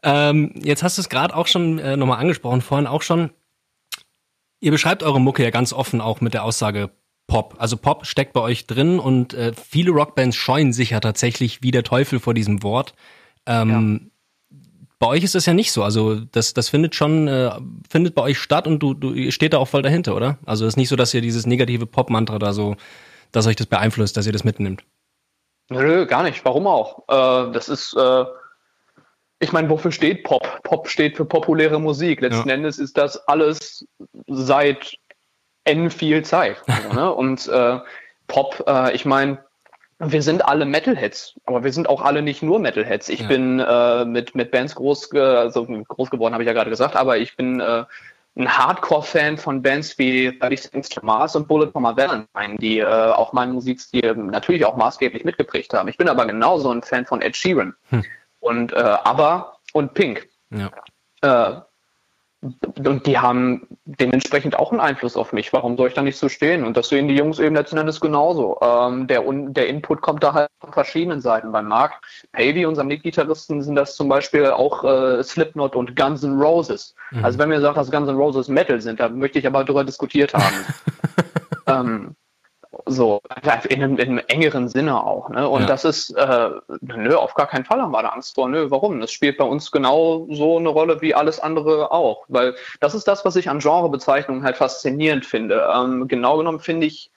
Ähm, 0.03 0.51
jetzt 0.55 0.83
hast 0.83 0.97
du 0.97 1.01
es 1.01 1.09
gerade 1.09 1.35
auch 1.35 1.47
schon 1.47 1.79
äh, 1.79 1.97
nochmal 1.97 2.19
angesprochen, 2.19 2.61
vorhin 2.61 2.87
auch 2.87 3.01
schon. 3.01 3.31
Ihr 4.59 4.71
beschreibt 4.71 5.03
eure 5.03 5.21
Mucke 5.21 5.43
ja 5.43 5.49
ganz 5.49 5.73
offen 5.73 6.01
auch 6.01 6.21
mit 6.21 6.33
der 6.33 6.43
Aussage 6.43 6.89
Pop. 7.27 7.55
Also 7.59 7.77
Pop 7.77 8.05
steckt 8.05 8.33
bei 8.33 8.41
euch 8.41 8.67
drin 8.67 8.99
und 8.99 9.33
äh, 9.33 9.53
viele 9.53 9.91
Rockbands 9.91 10.35
scheuen 10.35 10.73
sich 10.73 10.91
ja 10.91 10.99
tatsächlich 10.99 11.61
wie 11.61 11.71
der 11.71 11.83
Teufel 11.83 12.19
vor 12.19 12.33
diesem 12.33 12.63
Wort. 12.63 12.93
Ähm, 13.45 14.09
ja. 14.49 14.57
Bei 14.99 15.07
euch 15.07 15.23
ist 15.23 15.35
das 15.35 15.45
ja 15.45 15.53
nicht 15.53 15.71
so. 15.71 15.83
Also 15.83 16.15
das, 16.15 16.53
das 16.53 16.69
findet 16.69 16.95
schon, 16.95 17.27
äh, 17.27 17.51
findet 17.87 18.15
bei 18.15 18.23
euch 18.23 18.39
statt 18.39 18.65
und 18.65 18.79
du, 18.79 18.93
du 18.93 19.13
ihr 19.13 19.31
steht 19.31 19.53
da 19.53 19.59
auch 19.59 19.67
voll 19.67 19.83
dahinter, 19.83 20.15
oder? 20.15 20.39
Also 20.45 20.65
es 20.65 20.73
ist 20.73 20.77
nicht 20.77 20.89
so, 20.89 20.95
dass 20.95 21.13
ihr 21.13 21.21
dieses 21.21 21.45
negative 21.45 21.85
Pop-Mantra 21.85 22.39
da 22.39 22.53
so, 22.53 22.77
dass 23.31 23.45
euch 23.45 23.57
das 23.57 23.67
beeinflusst, 23.67 24.17
dass 24.17 24.25
ihr 24.25 24.33
das 24.33 24.43
mitnimmt. 24.43 24.83
Nö, 25.69 26.05
gar 26.07 26.23
nicht. 26.23 26.43
Warum 26.45 26.65
auch? 26.65 27.03
Äh, 27.09 27.51
das 27.51 27.69
ist 27.69 27.93
äh, 27.93 28.25
ich 29.39 29.51
meine, 29.51 29.69
wofür 29.69 29.91
steht 29.91 30.23
Pop? 30.23 30.61
Pop 30.63 30.89
steht 30.89 31.17
für 31.17 31.25
populäre 31.25 31.79
Musik. 31.79 32.21
Letzten 32.21 32.49
ja. 32.49 32.55
Endes 32.55 32.79
ist 32.79 32.97
das 32.97 33.17
alles 33.27 33.85
seit 34.27 34.97
N 35.63 35.91
viel 35.91 36.23
Zeit. 36.23 36.57
Also, 36.67 36.93
ne? 36.93 37.13
Und 37.13 37.47
äh, 37.47 37.79
Pop, 38.27 38.63
äh, 38.67 38.95
ich 38.95 39.05
meine, 39.05 39.39
wir 39.99 40.21
sind 40.21 40.45
alle 40.45 40.65
Metalheads, 40.65 41.35
aber 41.45 41.63
wir 41.63 41.73
sind 41.73 41.89
auch 41.89 42.01
alle 42.01 42.21
nicht 42.21 42.43
nur 42.43 42.59
Metalheads. 42.59 43.09
Ich 43.09 43.21
ja. 43.21 43.27
bin 43.27 43.59
äh, 43.59 44.05
mit, 44.05 44.35
mit 44.35 44.51
Bands 44.51 44.75
groß, 44.75 45.11
also 45.13 45.65
groß 45.65 46.09
geworden, 46.09 46.33
habe 46.33 46.43
ich 46.43 46.47
ja 46.47 46.53
gerade 46.53 46.69
gesagt, 46.69 46.95
aber 46.95 47.17
ich 47.17 47.35
bin 47.35 47.59
äh, 47.59 47.83
ein 48.35 48.57
Hardcore-Fan 48.57 49.39
von 49.39 49.63
Bands 49.63 49.97
wie 49.97 50.37
30 50.37 50.71
Things 50.71 50.89
to 50.89 51.03
Mars 51.03 51.35
und 51.35 51.47
Bullet 51.47 51.71
for 51.71 51.81
My 51.81 51.97
Valentine, 51.97 52.57
die 52.59 52.79
äh, 52.79 52.85
auch 52.85 53.33
meinen 53.33 53.53
Musikstil 53.53 54.13
natürlich 54.15 54.65
auch 54.65 54.77
maßgeblich 54.77 55.23
mitgeprägt 55.23 55.73
haben. 55.73 55.89
Ich 55.89 55.97
bin 55.97 56.09
aber 56.09 56.27
genauso 56.27 56.71
ein 56.71 56.83
Fan 56.83 57.07
von 57.07 57.21
Ed 57.21 57.35
Sheeran. 57.35 57.75
Hm 57.89 58.03
und 58.39 58.73
äh, 58.73 58.77
ABBA 58.77 59.57
und 59.73 59.93
Pink. 59.93 60.27
Ja. 60.51 60.71
Äh, 61.21 61.61
und 62.41 63.07
die 63.07 63.17
haben 63.17 63.67
dementsprechend 63.85 64.57
auch 64.57 64.71
einen 64.71 64.79
Einfluss 64.79 65.17
auf 65.17 65.33
mich. 65.33 65.51
Warum 65.53 65.75
soll 65.75 65.87
ich 65.87 65.95
da 65.95 66.03
nicht 66.03 66.17
so 66.17 66.29
stehen? 66.29 66.65
Und 66.65 66.77
das 66.77 66.89
sehen 66.89 67.07
die 67.07 67.15
Jungs 67.15 67.39
eben 67.39 67.55
letzten 67.55 67.77
Endes 67.77 67.99
genauso. 67.99 68.59
Ähm, 68.61 69.07
der, 69.07 69.23
der 69.23 69.67
Input 69.67 70.01
kommt 70.01 70.23
da 70.23 70.33
halt 70.33 70.49
von 70.59 70.71
verschiedenen 70.71 71.19
Seiten. 71.19 71.51
Beim 71.51 71.67
Mark 71.67 71.93
Pavey, 72.33 72.67
unserem 72.67 72.89
Lead-Gitarristen, 72.89 73.63
sind 73.63 73.75
das 73.75 73.95
zum 73.95 74.07
Beispiel 74.07 74.45
auch 74.47 74.83
äh, 74.83 75.23
Slipknot 75.23 75.75
und 75.75 75.95
Guns 75.95 76.23
N' 76.23 76.39
Roses. 76.39 76.93
Mhm. 77.09 77.25
Also 77.25 77.39
wenn 77.39 77.49
mir 77.49 77.59
sagt, 77.59 77.77
dass 77.77 77.91
Guns 77.91 78.07
N' 78.07 78.15
Roses 78.15 78.47
Metal 78.49 78.79
sind, 78.81 78.99
da 78.99 79.09
möchte 79.09 79.39
ich 79.39 79.47
aber 79.47 79.63
darüber 79.63 79.83
diskutiert 79.83 80.35
haben. 80.35 80.65
ähm, 81.67 82.15
so, 82.85 83.21
in 83.69 83.83
einem, 83.83 83.97
in 83.97 84.09
einem, 84.09 84.21
engeren 84.27 84.67
Sinne 84.67 85.03
auch. 85.03 85.29
Ne? 85.29 85.47
Und 85.47 85.61
ja. 85.61 85.67
das 85.67 85.85
ist, 85.85 86.11
äh, 86.11 86.49
nö, 86.81 87.15
auf 87.15 87.33
gar 87.33 87.47
keinen 87.47 87.65
Fall 87.65 87.81
haben 87.81 87.91
wir 87.91 88.01
da 88.01 88.09
Angst 88.09 88.35
vor. 88.35 88.49
Nö, 88.49 88.69
warum? 88.69 88.99
Das 88.99 89.11
spielt 89.11 89.37
bei 89.37 89.45
uns 89.45 89.71
genau 89.71 90.27
so 90.29 90.57
eine 90.57 90.69
Rolle 90.69 91.01
wie 91.01 91.15
alles 91.15 91.39
andere 91.39 91.91
auch. 91.91 92.25
Weil 92.27 92.55
das 92.79 92.95
ist 92.95 93.07
das, 93.07 93.25
was 93.25 93.35
ich 93.35 93.49
an 93.49 93.59
Genrebezeichnungen 93.59 94.43
halt 94.43 94.57
faszinierend 94.57 95.25
finde. 95.25 95.67
Ähm, 95.73 96.07
genau 96.07 96.37
genommen 96.37 96.59
finde 96.59 96.87
ich 96.87 97.11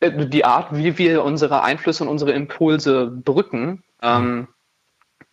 äh, 0.00 0.26
die 0.26 0.44
Art, 0.44 0.68
wie 0.74 0.98
wir 0.98 1.24
unsere 1.24 1.62
Einflüsse 1.62 2.04
und 2.04 2.08
unsere 2.08 2.32
Impulse 2.32 3.06
brücken, 3.06 3.82
ähm, 4.02 4.48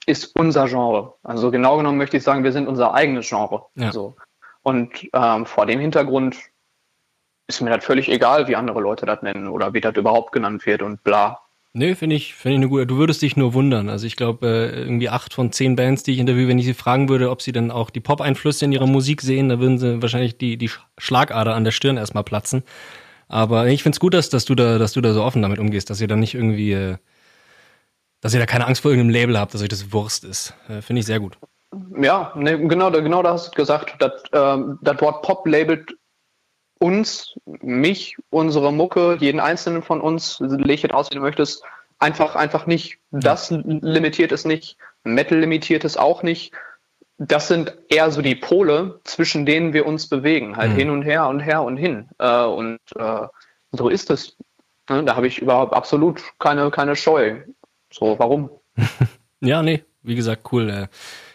ist 0.06 0.36
unser 0.36 0.68
Genre. 0.68 1.14
Also 1.24 1.52
genau 1.52 1.78
genommen 1.78 1.98
möchte 1.98 2.18
ich 2.18 2.24
sagen, 2.24 2.44
wir 2.44 2.52
sind 2.52 2.68
unser 2.68 2.94
eigenes 2.94 3.28
Genre. 3.28 3.66
Ja. 3.76 3.92
So. 3.92 4.16
Und 4.62 5.10
ähm, 5.14 5.46
vor 5.46 5.66
dem 5.66 5.80
Hintergrund 5.80 6.38
ist 7.48 7.62
mir 7.62 7.70
das 7.70 7.84
völlig 7.84 8.10
egal, 8.10 8.48
wie 8.48 8.56
andere 8.56 8.82
Leute 8.82 9.06
das 9.06 9.22
nennen 9.22 9.48
oder 9.48 9.74
wie 9.74 9.82
das 9.82 9.96
überhaupt 9.96 10.32
genannt 10.32 10.66
wird 10.66 10.82
und 10.82 11.04
bla. 11.04 11.40
Nö, 11.76 11.96
finde 11.96 12.16
ich, 12.16 12.36
finde 12.36 12.54
ich 12.54 12.60
eine 12.60 12.70
gute. 12.70 12.86
Du 12.86 12.98
würdest 12.98 13.24
dich 13.24 13.36
nur 13.36 13.56
wundern. 13.56 13.90
Also 13.90 14.06
ich 14.06 14.16
glaube, 14.16 14.46
äh, 14.48 14.82
irgendwie 14.82 15.10
acht 15.10 15.34
von 15.34 15.52
zehn 15.52 15.76
Bands, 15.76 16.04
die 16.04 16.12
ich 16.12 16.20
interviewe, 16.20 16.50
wenn 16.50 16.60
ich 16.60 16.66
sie 16.66 16.76
fragen 16.76 17.10
würde, 17.10 17.32
ob 17.32 17.42
sie 17.42 17.52
denn 17.52 17.72
auch 17.72 17.90
die 17.90 18.00
Pop-Einflüsse 18.00 18.66
in 18.66 18.72
ihrer 18.72 18.86
Musik 18.86 19.22
sehen, 19.22 19.50
da 19.50 19.60
würden 19.60 19.80
sie 19.80 20.00
wahrscheinlich 20.00 20.38
die, 20.38 20.58
die 20.58 20.70
Schlagader 21.00 21.56
an 21.56 21.64
der 21.64 21.72
Stirn 21.72 21.98
erstmal 21.98 22.24
platzen. 22.24 22.64
Aber 23.28 23.66
ich 23.68 23.82
finde 23.82 23.96
es 23.96 24.00
gut, 24.00 24.14
dass, 24.14 24.30
dass 24.30 24.46
du 24.46 24.54
da, 24.54 24.78
dass 24.78 24.94
du 24.94 25.02
da 25.02 25.14
so 25.14 25.24
offen 25.24 25.42
damit 25.42 25.58
umgehst, 25.58 25.90
dass 25.90 26.00
ihr 26.00 26.08
da 26.08 26.16
nicht 26.16 26.36
irgendwie, 26.36 26.74
äh, 26.74 26.98
dass 28.22 28.36
ihr 28.36 28.40
da 28.40 28.46
keine 28.46 28.68
Angst 28.68 28.84
vor 28.84 28.92
irgendeinem 28.92 29.14
Label 29.14 29.40
habt, 29.40 29.56
dass 29.56 29.64
euch 29.64 29.70
das 29.70 29.92
Wurst 29.92 30.26
ist. 30.26 30.54
Äh, 30.70 30.84
finde 30.84 31.00
ich 31.00 31.08
sehr 31.08 31.20
gut. 31.20 31.40
Ja, 32.00 32.32
ne, 32.36 32.60
genau, 32.68 32.92
genau 32.92 33.24
da 33.24 33.34
hast 33.34 33.48
du 33.48 33.56
gesagt. 33.56 33.96
Das, 33.98 34.22
ähm, 34.32 34.78
das 34.84 35.02
Wort 35.02 35.24
Pop 35.24 35.48
labelt 35.48 35.96
uns, 36.84 37.36
mich, 37.46 38.18
unsere 38.30 38.74
Mucke, 38.74 39.16
jeden 39.18 39.40
einzelnen 39.40 39.84
von 39.84 40.02
uns, 40.02 40.40
leg 40.42 40.92
aus, 40.92 41.10
wie 41.10 41.16
du 41.16 41.22
möchtest, 41.22 41.64
einfach, 41.98 42.36
einfach 42.36 42.66
nicht. 42.66 42.98
Das 43.12 43.52
limitiert 43.52 44.34
es 44.34 44.44
nicht. 44.44 44.76
Metal 45.06 45.40
limitiert 45.40 45.86
es 45.86 45.96
auch 45.96 46.24
nicht. 46.24 46.52
Das 47.18 47.48
sind 47.48 47.74
eher 47.88 48.12
so 48.12 48.22
die 48.22 48.36
Pole, 48.36 49.00
zwischen 49.06 49.46
denen 49.46 49.72
wir 49.72 49.86
uns 49.86 50.10
bewegen, 50.10 50.58
halt 50.58 50.72
mhm. 50.72 50.76
hin 50.76 50.90
und 50.90 51.04
her 51.04 51.30
und 51.30 51.40
her 51.40 51.64
und 51.64 51.78
hin. 51.78 52.10
Äh, 52.20 52.44
und 52.44 52.80
äh, 52.98 53.28
so 53.72 53.88
ist 53.88 54.10
es. 54.12 54.36
Ne? 54.90 55.06
Da 55.06 55.16
habe 55.16 55.28
ich 55.28 55.40
überhaupt 55.40 55.74
absolut 55.74 56.22
keine, 56.40 56.70
keine 56.70 56.98
Scheu. 56.98 57.44
So, 57.94 58.20
warum? 58.20 58.50
ja, 59.40 59.62
nee, 59.62 59.84
wie 60.02 60.16
gesagt, 60.16 60.52
cool. 60.52 60.70
Äh, 60.70 60.88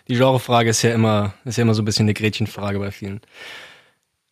die 0.08 0.16
Genrefrage 0.16 0.68
ist 0.68 0.82
ja 0.82 0.92
immer, 0.92 1.32
ist 1.46 1.56
ja 1.56 1.62
immer 1.62 1.74
so 1.74 1.80
ein 1.80 1.86
bisschen 1.86 2.04
eine 2.04 2.14
Gretchenfrage 2.14 2.78
bei 2.78 2.90
vielen. 2.90 3.22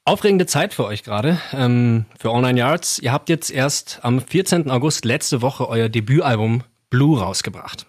Aufregende 0.06 0.46
Zeit 0.46 0.72
für 0.72 0.84
euch 0.84 1.02
gerade, 1.02 1.40
ähm, 1.52 2.06
für 2.16 2.30
All 2.30 2.40
Nine 2.40 2.60
Yards. 2.60 3.00
Ihr 3.00 3.10
habt 3.10 3.28
jetzt 3.28 3.50
erst 3.50 3.98
am 4.02 4.20
14. 4.20 4.70
August 4.70 5.04
letzte 5.04 5.42
Woche 5.42 5.68
euer 5.68 5.88
Debütalbum 5.88 6.62
Blue 6.90 7.18
rausgebracht. 7.18 7.86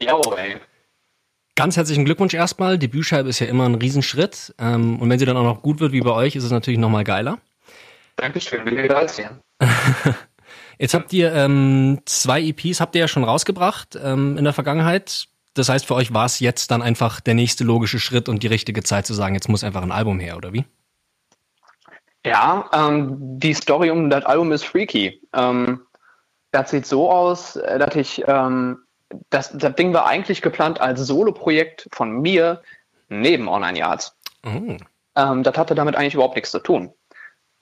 Ja, 0.00 0.16
ey. 0.36 0.58
Ganz 1.56 1.76
herzlichen 1.76 2.04
Glückwunsch 2.04 2.34
erstmal. 2.34 2.78
Debütscheibe 2.78 3.28
ist 3.28 3.40
ja 3.40 3.48
immer 3.48 3.68
ein 3.68 3.74
Riesenschritt. 3.74 4.54
Ähm, 4.60 5.00
und 5.00 5.10
wenn 5.10 5.18
sie 5.18 5.26
dann 5.26 5.36
auch 5.36 5.42
noch 5.42 5.60
gut 5.60 5.80
wird 5.80 5.90
wie 5.90 6.02
bei 6.02 6.12
euch, 6.12 6.36
ist 6.36 6.44
es 6.44 6.52
natürlich 6.52 6.78
nochmal 6.78 7.02
geiler. 7.02 7.38
Dankeschön, 8.14 8.64
will 8.64 8.78
ich. 8.78 9.26
Jetzt 10.78 10.94
habt 10.94 11.12
ihr 11.12 11.34
ähm, 11.34 11.98
zwei 12.04 12.42
EPs, 12.42 12.80
habt 12.80 12.94
ihr 12.94 13.00
ja 13.00 13.08
schon 13.08 13.24
rausgebracht 13.24 13.98
ähm, 14.00 14.38
in 14.38 14.44
der 14.44 14.52
Vergangenheit. 14.52 15.26
Das 15.54 15.68
heißt, 15.68 15.86
für 15.86 15.96
euch 15.96 16.14
war 16.14 16.26
es 16.26 16.38
jetzt 16.38 16.70
dann 16.70 16.82
einfach 16.82 17.18
der 17.20 17.34
nächste 17.34 17.64
logische 17.64 17.98
Schritt 17.98 18.28
und 18.28 18.44
die 18.44 18.46
richtige 18.46 18.84
Zeit 18.84 19.06
zu 19.06 19.14
sagen, 19.14 19.34
jetzt 19.34 19.48
muss 19.48 19.64
einfach 19.64 19.82
ein 19.82 19.90
Album 19.90 20.20
her, 20.20 20.36
oder 20.36 20.52
wie? 20.52 20.64
Ja, 22.26 22.68
ähm, 22.72 23.38
die 23.38 23.54
Story 23.54 23.90
um 23.90 24.10
das 24.10 24.24
Album 24.24 24.50
ist 24.50 24.64
freaky. 24.64 25.22
Ähm, 25.32 25.82
das 26.50 26.70
sieht 26.70 26.84
so 26.84 27.08
aus, 27.08 27.54
äh, 27.54 27.78
dass 27.78 27.94
ich, 27.94 28.24
ähm, 28.26 28.78
das, 29.30 29.56
das 29.56 29.76
Ding 29.76 29.94
war 29.94 30.06
eigentlich 30.06 30.42
geplant 30.42 30.80
als 30.80 31.00
Solo-Projekt 31.00 31.88
von 31.92 32.20
mir 32.20 32.62
neben 33.08 33.46
Online 33.48 33.78
Yards. 33.78 34.16
Ähm, 35.14 35.44
das 35.44 35.56
hatte 35.56 35.76
damit 35.76 35.94
eigentlich 35.94 36.14
überhaupt 36.14 36.34
nichts 36.34 36.50
zu 36.50 36.58
tun. 36.58 36.92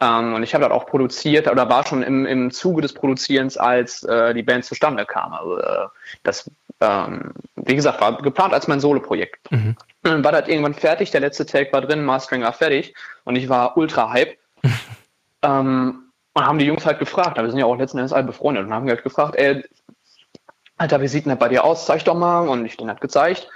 Ähm, 0.01 0.33
und 0.33 0.43
ich 0.43 0.55
habe 0.55 0.65
das 0.65 0.73
auch 0.73 0.87
produziert 0.87 1.47
oder 1.47 1.69
war 1.69 1.87
schon 1.87 2.03
im, 2.03 2.25
im 2.25 2.51
Zuge 2.51 2.81
des 2.81 2.95
Produzierens, 2.95 3.59
als 3.59 4.03
äh, 4.05 4.33
die 4.33 4.43
Band 4.43 4.65
zustande 4.65 5.05
kam. 5.05 5.35
Also, 5.35 5.59
äh, 5.59 5.89
das, 6.23 6.51
ähm, 6.81 7.35
wie 7.57 7.75
gesagt, 7.75 8.01
war 8.01 8.17
geplant 8.23 8.55
als 8.55 8.67
mein 8.67 8.81
Solo-Projekt. 8.81 9.51
Mhm. 9.53 9.77
Dann 10.03 10.25
war 10.25 10.33
das 10.33 10.49
irgendwann 10.49 10.75
fertig, 10.75 11.11
der 11.11 11.21
letzte 11.21 11.45
Take 11.45 11.71
war 11.75 11.83
drin, 11.83 12.03
Mastering 12.03 12.43
war 12.43 12.55
fertig 12.55 12.95
und 13.25 13.37
ich 13.37 13.51
war 13.51 13.77
ultra 13.77 14.11
hype 14.11 14.39
ähm, 15.45 16.11
und 16.33 16.47
haben 16.47 16.59
die 16.59 16.67
Jungs 16.67 16.85
halt 16.85 16.99
gefragt, 16.99 17.37
wir 17.37 17.49
sind 17.49 17.59
ja 17.59 17.67
auch 17.67 17.77
letzten 17.77 17.99
Endes 17.99 18.13
alle 18.13 18.25
befreundet 18.25 18.67
und 18.67 18.75
haben 18.75 18.89
halt 18.89 19.05
gefragt, 19.05 19.37
ey, 19.37 19.65
Alter, 20.77 21.01
wie 21.01 21.09
sieht 21.09 21.25
denn 21.25 21.31
das 21.31 21.39
bei 21.39 21.49
dir 21.49 21.65
aus? 21.65 21.87
Zeig 21.87 22.05
doch 22.05 22.17
mal. 22.17 22.49
Und 22.49 22.67
ich 22.67 22.77
den 22.77 22.89
halt 22.89 23.01
gezeigt. 23.01 23.49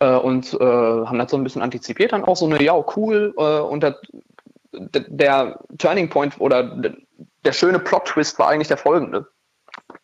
äh, 0.00 0.14
und 0.14 0.54
äh, 0.54 0.58
haben 0.58 1.18
das 1.18 1.30
so 1.30 1.36
ein 1.36 1.44
bisschen 1.44 1.60
antizipiert, 1.62 2.12
dann 2.12 2.24
auch 2.24 2.36
so 2.36 2.46
eine, 2.46 2.62
ja, 2.62 2.74
cool, 2.96 3.34
äh, 3.36 3.60
und 3.60 3.82
das, 3.82 3.94
der 4.72 5.58
Turning 5.78 6.08
Point 6.08 6.40
oder 6.40 6.80
der 7.44 7.52
schöne 7.52 7.78
Plot-Twist 7.78 8.38
war 8.38 8.48
eigentlich 8.48 8.68
der 8.68 8.76
folgende. 8.76 9.26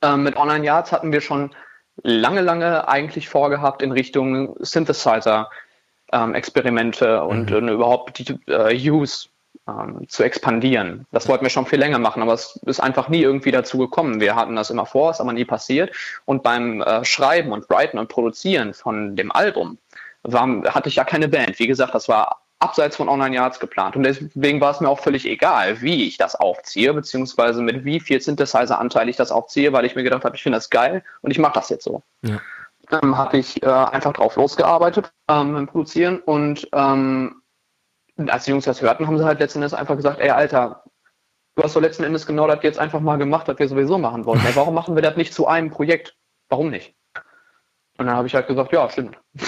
Ähm, 0.03 0.25
mit 0.25 0.37
Online 0.37 0.65
Yards 0.65 0.91
hatten 0.91 1.13
wir 1.13 1.21
schon 1.21 1.55
lange, 2.03 2.41
lange 2.41 2.89
eigentlich 2.89 3.29
vorgehabt 3.29 3.83
in 3.83 3.93
Richtung 3.93 4.57
Synthesizer-Experimente 4.61 7.07
ähm, 7.07 7.29
und 7.29 7.51
mhm. 7.51 7.69
überhaupt 7.69 8.19
die 8.19 8.37
äh, 8.51 8.91
Use 8.91 9.29
ähm, 9.69 10.07
zu 10.09 10.23
expandieren. 10.23 11.07
Das 11.13 11.29
wollten 11.29 11.45
wir 11.45 11.51
schon 11.51 11.67
viel 11.67 11.79
länger 11.79 11.99
machen, 11.99 12.23
aber 12.23 12.35
es 12.35 12.57
ist 12.67 12.81
einfach 12.81 13.09
nie 13.09 13.23
irgendwie 13.23 13.51
dazu 13.51 13.79
gekommen. 13.79 14.21
Wir 14.21 14.37
hatten 14.37 14.57
das 14.57 14.71
immer 14.71 14.87
vor, 14.87 15.11
ist 15.11 15.21
aber 15.21 15.33
nie 15.33 15.45
passiert. 15.45 15.95
Und 16.25 16.43
beim 16.43 16.83
äh, 16.83 17.05
Schreiben 17.05 17.53
und 17.53 17.69
Writen 17.71 17.99
und 17.99 18.09
Produzieren 18.09 18.75
von 18.75 19.17
dem 19.17 19.33
Album 19.33 19.79
war, 20.23 20.47
hatte 20.75 20.89
ich 20.89 20.97
ja 20.97 21.05
keine 21.05 21.29
Band. 21.29 21.59
Wie 21.59 21.67
gesagt, 21.67 21.95
das 21.95 22.09
war 22.09 22.41
abseits 22.59 22.97
von 22.97 23.09
Online 23.09 23.37
Yards 23.37 23.61
geplant. 23.61 23.97
Und 23.97 24.05
deswegen 24.05 24.61
war 24.61 24.71
es 24.71 24.81
mir 24.81 24.89
auch 24.89 25.01
völlig 25.01 25.27
egal, 25.27 25.81
wie 25.83 26.07
ich 26.07 26.17
das 26.17 26.35
aufziehe, 26.35 26.95
beziehungsweise 26.95 27.63
mit 27.63 27.85
wie 27.85 28.01
viel 28.01 28.21
Synthesizer-Anteil 28.21 29.09
ich 29.09 29.17
das 29.17 29.31
aufziehe, 29.33 29.73
weil 29.73 29.85
ich 29.85 29.95
mir 29.95 30.03
gedacht 30.03 30.25
habe, 30.25 30.37
ich 30.37 30.43
finde 30.43 30.57
das 30.57 30.71
geil 30.71 31.03
und 31.21 31.31
ich 31.31 31.39
mache 31.39 31.55
das 31.55 31.69
jetzt 31.69 31.85
so. 31.85 32.03
Ja. 32.23 32.41
Ähm, 32.91 33.17
habe 33.17 33.39
ich 33.39 33.63
äh, 33.63 33.67
einfach 33.67 34.13
drauf 34.13 34.37
losgearbeitet 34.37 35.11
ähm, 35.29 35.67
Produzieren 35.67 36.21
und 36.21 36.69
ähm, 36.73 37.43
als 38.29 38.45
die 38.45 38.51
Jungs 38.51 38.65
das 38.65 38.83
hörten, 38.83 39.07
haben 39.07 39.19
sie 39.19 39.25
halt 39.25 39.41
letzten 39.41 39.59
Endes 39.59 39.75
einfach 39.75 39.97
gesagt, 39.97 40.21
ey 40.21 40.31
Alter, 40.31 40.85
du 41.57 41.63
hast 41.63 41.77
doch 41.77 41.81
letzten 41.81 42.05
Endes 42.05 42.27
genau 42.27 42.47
das 42.47 42.63
jetzt 42.63 42.79
einfach 42.79 43.01
mal 43.01 43.17
gemacht, 43.17 43.49
was 43.49 43.59
wir 43.59 43.69
sowieso 43.69 43.99
machen 43.99 44.25
wollten. 44.25 44.47
Ey, 44.47 44.57
warum 44.57 44.75
machen 44.75 44.95
wir 44.95 45.03
das 45.03 45.17
nicht 45.17 45.35
zu 45.35 45.47
einem 45.47 45.71
Projekt? 45.71 46.17
Warum 46.49 46.71
nicht? 46.71 46.95
Und 47.97 48.07
dann 48.07 48.17
habe 48.17 48.27
ich 48.27 48.35
halt 48.35 48.49
gesagt, 48.49 48.73
ja, 48.73 48.89
stimmt. 48.91 49.17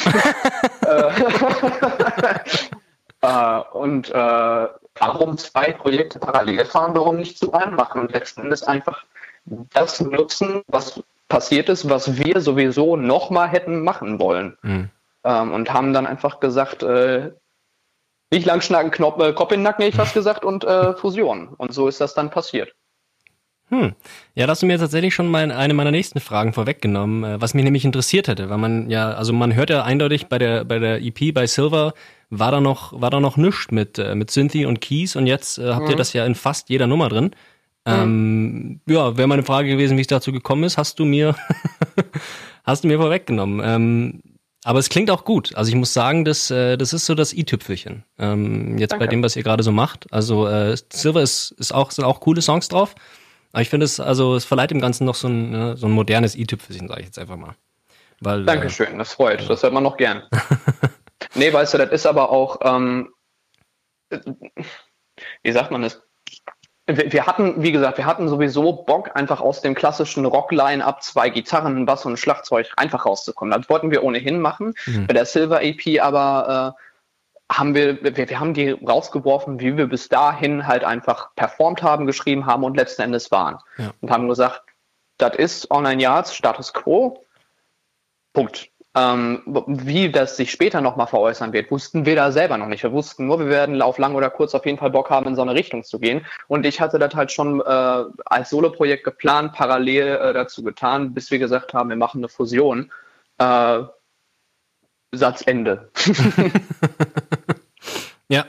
Äh, 3.23 3.61
und 3.73 4.11
äh, 4.11 4.69
warum 4.99 5.39
zwei 5.39 5.73
Projekte 5.73 6.19
parallel 6.19 6.65
fahren, 6.65 6.95
warum 6.95 7.17
nicht 7.17 7.39
zu 7.39 7.53
einem 7.53 7.75
machen 7.75 8.03
und 8.03 8.13
letzten 8.13 8.43
Endes 8.43 8.63
einfach 8.63 9.05
das 9.73 10.01
nutzen, 10.01 10.63
was 10.69 11.03
passiert 11.29 11.69
ist, 11.69 11.89
was 11.89 12.19
wir 12.19 12.41
sowieso 12.41 12.97
nochmal 12.97 13.49
hätten 13.49 13.83
machen 13.83 14.19
wollen. 14.19 14.57
Mhm. 14.63 14.91
Ähm, 15.25 15.53
und 15.53 15.73
haben 15.73 15.93
dann 15.93 16.07
einfach 16.07 16.41
gesagt, 16.41 16.83
äh, 16.83 17.33
nicht 18.33 18.47
lang 18.47 18.61
schnacken, 18.61 18.91
Knopf, 18.91 19.21
äh, 19.21 19.33
Kopf 19.33 19.53
in 19.53 19.61
den 19.61 19.65
Nacken, 19.65 19.83
hätte 19.83 19.91
ich 19.91 19.97
fast 19.97 20.15
gesagt, 20.15 20.45
und 20.45 20.65
äh, 20.65 20.95
Fusion. 20.95 21.49
Und 21.57 21.73
so 21.73 21.89
ist 21.89 22.01
das 22.01 22.15
dann 22.15 22.31
passiert. 22.31 22.75
Hm. 23.69 23.95
Ja, 24.35 24.47
da 24.47 24.53
hast 24.53 24.63
du 24.63 24.67
mir 24.67 24.79
tatsächlich 24.79 25.13
schon 25.13 25.27
mal 25.27 25.51
eine 25.51 25.75
meiner 25.75 25.91
nächsten 25.91 26.21
Fragen 26.21 26.53
vorweggenommen, 26.53 27.25
äh, 27.25 27.41
was 27.41 27.53
mich 27.53 27.65
nämlich 27.65 27.85
interessiert 27.85 28.29
hätte, 28.29 28.49
weil 28.49 28.59
man 28.59 28.91
ja, 28.91 29.11
also 29.13 29.33
man 29.33 29.55
hört 29.57 29.71
ja 29.71 29.83
eindeutig 29.83 30.29
bei 30.29 30.39
der 30.39 30.65
bei 30.65 30.79
der 30.79 31.03
EP 31.03 31.35
bei 31.35 31.49
Silver 31.49 31.93
war 32.31 32.53
da 32.53 32.61
noch 32.61 33.01
war 33.01 33.11
da 33.11 33.19
noch 33.19 33.37
nichts 33.37 33.73
mit 33.73 33.99
äh, 33.99 34.15
mit 34.15 34.31
Synthi 34.31 34.67
und 34.67 34.81
Keys 34.81 35.17
und 35.17 35.27
jetzt 35.27 35.59
äh, 35.59 35.73
habt 35.73 35.87
mhm. 35.87 35.91
ihr 35.91 35.97
das 35.97 36.13
ja 36.13 36.25
in 36.25 36.37
fast 36.37 36.69
jeder 36.69 36.87
Nummer 36.87 37.09
drin. 37.09 37.33
Mhm. 37.87 37.93
Ähm, 37.93 38.81
ja, 38.87 39.17
wäre 39.17 39.27
meine 39.27 39.43
Frage 39.43 39.69
gewesen, 39.69 39.97
wie 39.97 40.03
es 40.03 40.07
dazu 40.07 40.31
gekommen 40.31 40.63
ist, 40.63 40.79
hast 40.79 41.01
du 41.01 41.05
mir 41.05 41.35
hast 42.65 42.85
du 42.85 42.89
mir 42.89 42.99
vorweggenommen. 42.99 43.61
Ähm, 43.65 44.23
aber 44.67 44.81
es 44.81 44.89
klingt 44.89 45.13
auch 45.13 45.25
gut. 45.25 45.55
Also 45.55 45.69
ich 45.69 45.77
muss 45.77 45.95
sagen, 45.95 46.25
das, 46.25 46.51
äh, 46.51 46.77
das 46.77 46.93
ist 46.93 47.07
so 47.07 47.15
das 47.15 47.33
i-Tüpfelchen. 47.33 48.03
Ähm, 48.19 48.79
jetzt 48.79 48.91
Danke. 48.91 49.05
bei 49.05 49.09
dem, 49.09 49.23
was 49.23 49.37
ihr 49.37 49.45
gerade 49.45 49.63
so 49.63 49.71
macht. 49.71 50.13
Also 50.13 50.49
äh, 50.49 50.77
Silver 50.93 51.23
ist, 51.23 51.53
ist 51.53 51.73
auch, 51.73 51.93
sind 51.93 52.05
auch 52.05 52.19
coole 52.19 52.43
Songs 52.43 52.67
drauf. 52.67 52.97
Aber 53.53 53.63
ich 53.63 53.71
finde 53.71 53.87
es, 53.87 54.01
also 54.01 54.35
es 54.35 54.45
verleiht 54.45 54.73
dem 54.73 54.81
Ganzen 54.81 55.05
noch 55.05 55.15
so 55.15 55.29
ein, 55.29 55.51
ne, 55.51 55.77
so 55.77 55.87
ein 55.87 55.93
modernes 55.93 56.35
i-Tüpfelchen, 56.35 56.89
sage 56.89 57.03
ich 57.03 57.07
jetzt 57.07 57.19
einfach 57.21 57.37
mal. 57.37 57.55
Weil, 58.21 58.43
äh, 58.43 58.45
Dankeschön, 58.45 58.99
das 58.99 59.13
freut. 59.13 59.49
Das 59.49 59.63
hört 59.63 59.73
man 59.73 59.85
noch 59.85 59.97
gern. 59.97 60.25
nee, 61.37 61.53
weißt 61.53 61.75
du, 61.75 61.79
das 61.79 61.93
ist 61.93 62.07
aber 62.07 62.31
auch, 62.31 62.59
ähm, 62.65 63.11
wie 64.11 65.53
sagt 65.53 65.71
man 65.71 65.83
das? 65.83 66.03
Wir 66.87 67.27
hatten, 67.27 67.63
wie 67.63 67.73
gesagt, 67.73 67.99
wir 67.99 68.07
hatten 68.07 68.29
sowieso 68.29 68.73
Bock, 68.73 69.11
einfach 69.15 69.41
aus 69.41 69.61
dem 69.61 69.75
klassischen 69.75 70.25
Rock-Line-Up 70.25 71.03
zwei 71.03 71.31
Gitarren, 71.31 71.79
ein 71.79 71.87
Bass 71.87 72.07
und 72.07 72.13
ein 72.13 72.17
Schlagzeug 72.17 72.73
einfach 72.77 73.07
rauszukommen. 73.07 73.53
Das 73.59 73.69
wollten 73.69 73.91
wir 73.91 74.05
ohnehin 74.05 74.41
machen. 74.41 74.75
Mhm. 74.87 75.09
Bei 75.09 75.15
der 75.15 75.27
Silver 75.27 75.63
EP 75.63 76.01
aber 76.01 76.77
äh, 76.79 77.55
haben 77.55 77.75
wir, 77.75 78.03
wir, 78.03 78.29
wir 78.29 78.41
haben 78.41 78.55
die 78.55 78.71
rausgeworfen, 78.71 79.59
wie 79.59 79.77
wir 79.77 79.87
bis 79.89 80.09
dahin 80.09 80.67
halt 80.67 80.85
einfach 80.85 81.35
performt 81.35 81.83
haben, 81.83 82.07
geschrieben 82.07 82.47
haben 82.47 82.63
und 82.63 82.77
letzten 82.77 83.03
Endes 83.03 83.33
waren. 83.33 83.59
Ja. 83.79 83.93
Und 84.01 84.11
haben 84.11 84.29
gesagt, 84.29 84.63
das 85.19 85.35
ist 85.37 85.71
Online 85.71 86.01
Yards 86.01 86.35
Status 86.35 86.73
Quo. 86.73 87.25
Punkt. 88.33 88.71
Ähm, 88.97 89.43
wie 89.67 90.11
das 90.11 90.39
sich 90.39 90.51
später 90.51 90.81
nochmal 90.81 91.07
veräußern 91.07 91.53
wird, 91.53 91.71
wussten 91.71 92.07
wir 92.07 92.17
da 92.17 92.33
selber 92.33 92.57
noch 92.57 92.67
nicht. 92.67 92.83
Wir 92.83 92.93
wussten 92.93 93.27
nur, 93.27 93.39
wir 93.39 93.49
werden 93.49 93.83
auf 93.83 93.99
lang 93.99 94.15
oder 94.15 94.31
kurz 94.31 94.55
auf 94.55 94.65
jeden 94.65 94.79
Fall 94.79 94.89
Bock 94.89 95.11
haben, 95.11 95.27
in 95.27 95.37
so 95.37 95.43
eine 95.43 95.55
Richtung 95.55 95.85
zu 95.85 95.99
gehen. 95.99 96.25
Und 96.49 96.65
ich 96.65 96.81
hatte 96.81 96.99
das 96.99 97.15
halt 97.15 97.31
schon 97.31 97.61
äh, 97.61 98.05
als 98.25 98.49
Solo-Projekt 98.49 99.05
geplant, 99.05 99.53
parallel 99.53 100.17
äh, 100.17 100.33
dazu 100.33 100.63
getan, 100.63 101.13
bis 101.13 101.31
wir 101.31 101.39
gesagt 101.39 101.75
haben, 101.75 101.91
wir 101.91 101.97
machen 101.97 102.21
eine 102.21 102.31
Fusion. 102.31 102.91
Äh, 103.37 103.83
Satz 105.13 105.43
Ende. 105.47 105.91
ja. 108.29 108.47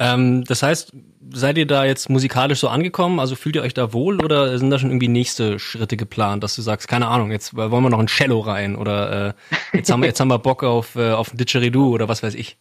Ähm, 0.00 0.44
das 0.44 0.62
heißt, 0.62 0.92
seid 1.30 1.58
ihr 1.58 1.66
da 1.66 1.84
jetzt 1.84 2.08
musikalisch 2.08 2.60
so 2.60 2.68
angekommen? 2.68 3.20
Also 3.20 3.36
fühlt 3.36 3.54
ihr 3.54 3.62
euch 3.62 3.74
da 3.74 3.92
wohl 3.92 4.24
oder 4.24 4.58
sind 4.58 4.70
da 4.70 4.78
schon 4.78 4.88
irgendwie 4.90 5.08
nächste 5.08 5.58
Schritte 5.58 5.98
geplant, 5.98 6.42
dass 6.42 6.56
du 6.56 6.62
sagst, 6.62 6.88
keine 6.88 7.06
Ahnung, 7.06 7.30
jetzt 7.30 7.54
wollen 7.54 7.70
wir 7.70 7.90
noch 7.90 7.98
ein 7.98 8.06
Cello 8.06 8.40
rein 8.40 8.76
oder 8.76 9.28
äh, 9.28 9.32
jetzt 9.76 9.92
haben 9.92 10.00
wir 10.00 10.08
jetzt 10.08 10.18
haben 10.18 10.28
wir 10.28 10.38
Bock 10.38 10.64
auf 10.64 10.96
äh, 10.96 11.12
auf 11.12 11.32
ein 11.32 11.36
Didgeridoo 11.36 11.92
oder 11.92 12.08
was 12.08 12.22
weiß 12.22 12.34
ich? 12.34 12.58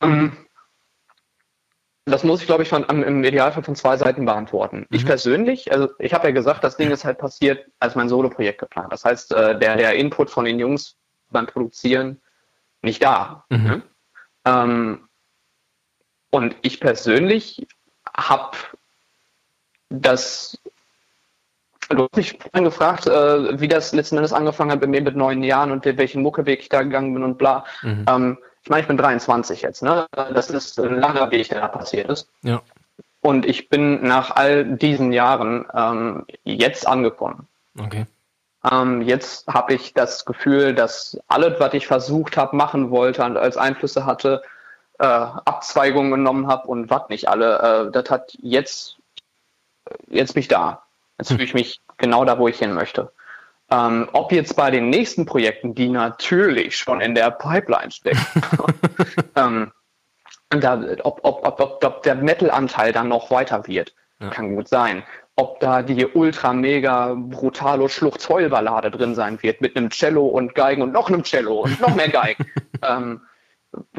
Ähm, 0.00 0.32
das 2.06 2.24
muss 2.24 2.40
ich, 2.40 2.46
glaube 2.46 2.62
ich, 2.62 2.70
von, 2.70 2.84
im 2.84 3.22
Idealfall 3.22 3.62
von 3.62 3.76
zwei 3.76 3.98
Seiten 3.98 4.24
beantworten. 4.24 4.78
Mhm. 4.78 4.96
Ich 4.96 5.04
persönlich, 5.04 5.70
also 5.70 5.90
ich 5.98 6.14
habe 6.14 6.28
ja 6.28 6.32
gesagt, 6.32 6.64
das 6.64 6.78
Ding 6.78 6.90
ist 6.90 7.04
halt 7.04 7.18
passiert, 7.18 7.66
als 7.78 7.94
mein 7.94 8.08
Solo-Projekt 8.08 8.60
geplant. 8.60 8.90
Das 8.90 9.04
heißt, 9.04 9.32
äh, 9.32 9.58
der, 9.58 9.76
der 9.76 9.94
Input 9.94 10.30
von 10.30 10.46
den 10.46 10.58
Jungs 10.58 10.96
beim 11.30 11.46
Produzieren 11.46 12.20
nicht 12.80 13.02
da. 13.02 13.44
Mhm. 13.50 13.64
Ne? 13.64 13.82
Ähm, 14.46 15.08
und 16.30 16.56
ich 16.62 16.80
persönlich 16.80 17.66
habe 18.16 18.56
das 19.88 20.58
Du 21.88 22.04
hast 22.04 22.16
mich 22.16 22.38
vorhin 22.38 22.64
gefragt, 22.64 23.08
äh, 23.08 23.60
wie 23.60 23.66
das 23.66 23.92
letzten 23.92 24.16
Endes 24.16 24.32
angefangen 24.32 24.70
hat 24.70 24.80
bei 24.80 24.86
mir 24.86 25.02
mit 25.02 25.16
neun 25.16 25.42
Jahren 25.42 25.72
und 25.72 25.84
welchen 25.84 26.22
Muckeweg 26.22 26.60
ich 26.60 26.68
da 26.68 26.82
gegangen 26.82 27.12
bin 27.14 27.24
und 27.24 27.36
bla. 27.36 27.64
Mhm. 27.82 28.04
Ähm, 28.08 28.38
ich 28.62 28.70
meine, 28.70 28.82
ich 28.82 28.86
bin 28.86 28.96
23 28.96 29.62
jetzt, 29.62 29.82
ne? 29.82 30.06
Das 30.12 30.50
ist 30.50 30.78
ein 30.78 31.00
langer 31.00 31.30
Weg, 31.32 31.48
der 31.48 31.62
da 31.62 31.68
passiert 31.68 32.08
ist. 32.08 32.28
Ja. 32.42 32.62
Und 33.22 33.44
ich 33.44 33.68
bin 33.68 34.06
nach 34.06 34.36
all 34.36 34.64
diesen 34.64 35.12
Jahren 35.12 35.66
ähm, 35.74 36.26
jetzt 36.44 36.86
angekommen. 36.86 37.48
Okay. 37.78 38.06
Ähm, 38.70 39.02
jetzt 39.02 39.46
habe 39.48 39.74
ich 39.74 39.92
das 39.92 40.24
Gefühl, 40.24 40.74
dass 40.74 41.18
alles, 41.26 41.58
was 41.58 41.74
ich 41.74 41.86
versucht 41.86 42.36
habe, 42.36 42.54
machen 42.54 42.90
wollte 42.90 43.24
und 43.24 43.36
als 43.36 43.56
Einflüsse 43.56 44.06
hatte, 44.06 44.42
äh, 45.00 45.04
Abzweigungen 45.04 46.10
genommen 46.10 46.46
habe 46.46 46.68
und 46.68 46.90
was 46.90 47.08
nicht 47.08 47.28
alle. 47.28 47.88
Äh, 47.88 47.90
das 47.90 48.10
hat 48.10 48.36
jetzt, 48.40 48.98
jetzt 50.08 50.34
bin 50.34 50.42
ich 50.42 50.48
da. 50.48 50.82
Jetzt 51.18 51.28
fühle 51.28 51.44
ich 51.44 51.54
mich 51.54 51.80
genau 51.96 52.24
da, 52.24 52.38
wo 52.38 52.48
ich 52.48 52.58
hin 52.58 52.74
möchte. 52.74 53.10
Ähm, 53.70 54.08
ob 54.12 54.32
jetzt 54.32 54.56
bei 54.56 54.70
den 54.70 54.90
nächsten 54.90 55.26
Projekten, 55.26 55.74
die 55.74 55.88
natürlich 55.88 56.76
schon 56.76 57.00
in 57.00 57.14
der 57.14 57.30
Pipeline 57.30 57.90
stecken, 57.90 58.20
ähm, 59.36 59.72
da, 60.50 60.82
ob, 61.04 61.20
ob, 61.22 61.46
ob, 61.46 61.84
ob, 61.84 62.02
der 62.02 62.16
Metal-Anteil 62.16 62.92
dann 62.92 63.08
noch 63.08 63.30
weiter 63.30 63.66
wird, 63.68 63.94
ja. 64.18 64.28
kann 64.30 64.56
gut 64.56 64.68
sein. 64.68 65.04
Ob 65.36 65.60
da 65.60 65.82
die 65.82 66.04
ultra 66.04 66.52
mega 66.52 67.14
brutalo 67.16 67.88
Schluchzeulballade 67.88 68.90
drin 68.90 69.14
sein 69.14 69.42
wird 69.42 69.60
mit 69.60 69.76
einem 69.76 69.90
Cello 69.90 70.26
und 70.26 70.54
Geigen 70.54 70.82
und 70.82 70.92
noch 70.92 71.08
einem 71.08 71.22
Cello 71.22 71.60
und 71.60 71.80
noch 71.80 71.94
mehr 71.94 72.08
Geigen. 72.08 72.44
ähm, 72.82 73.20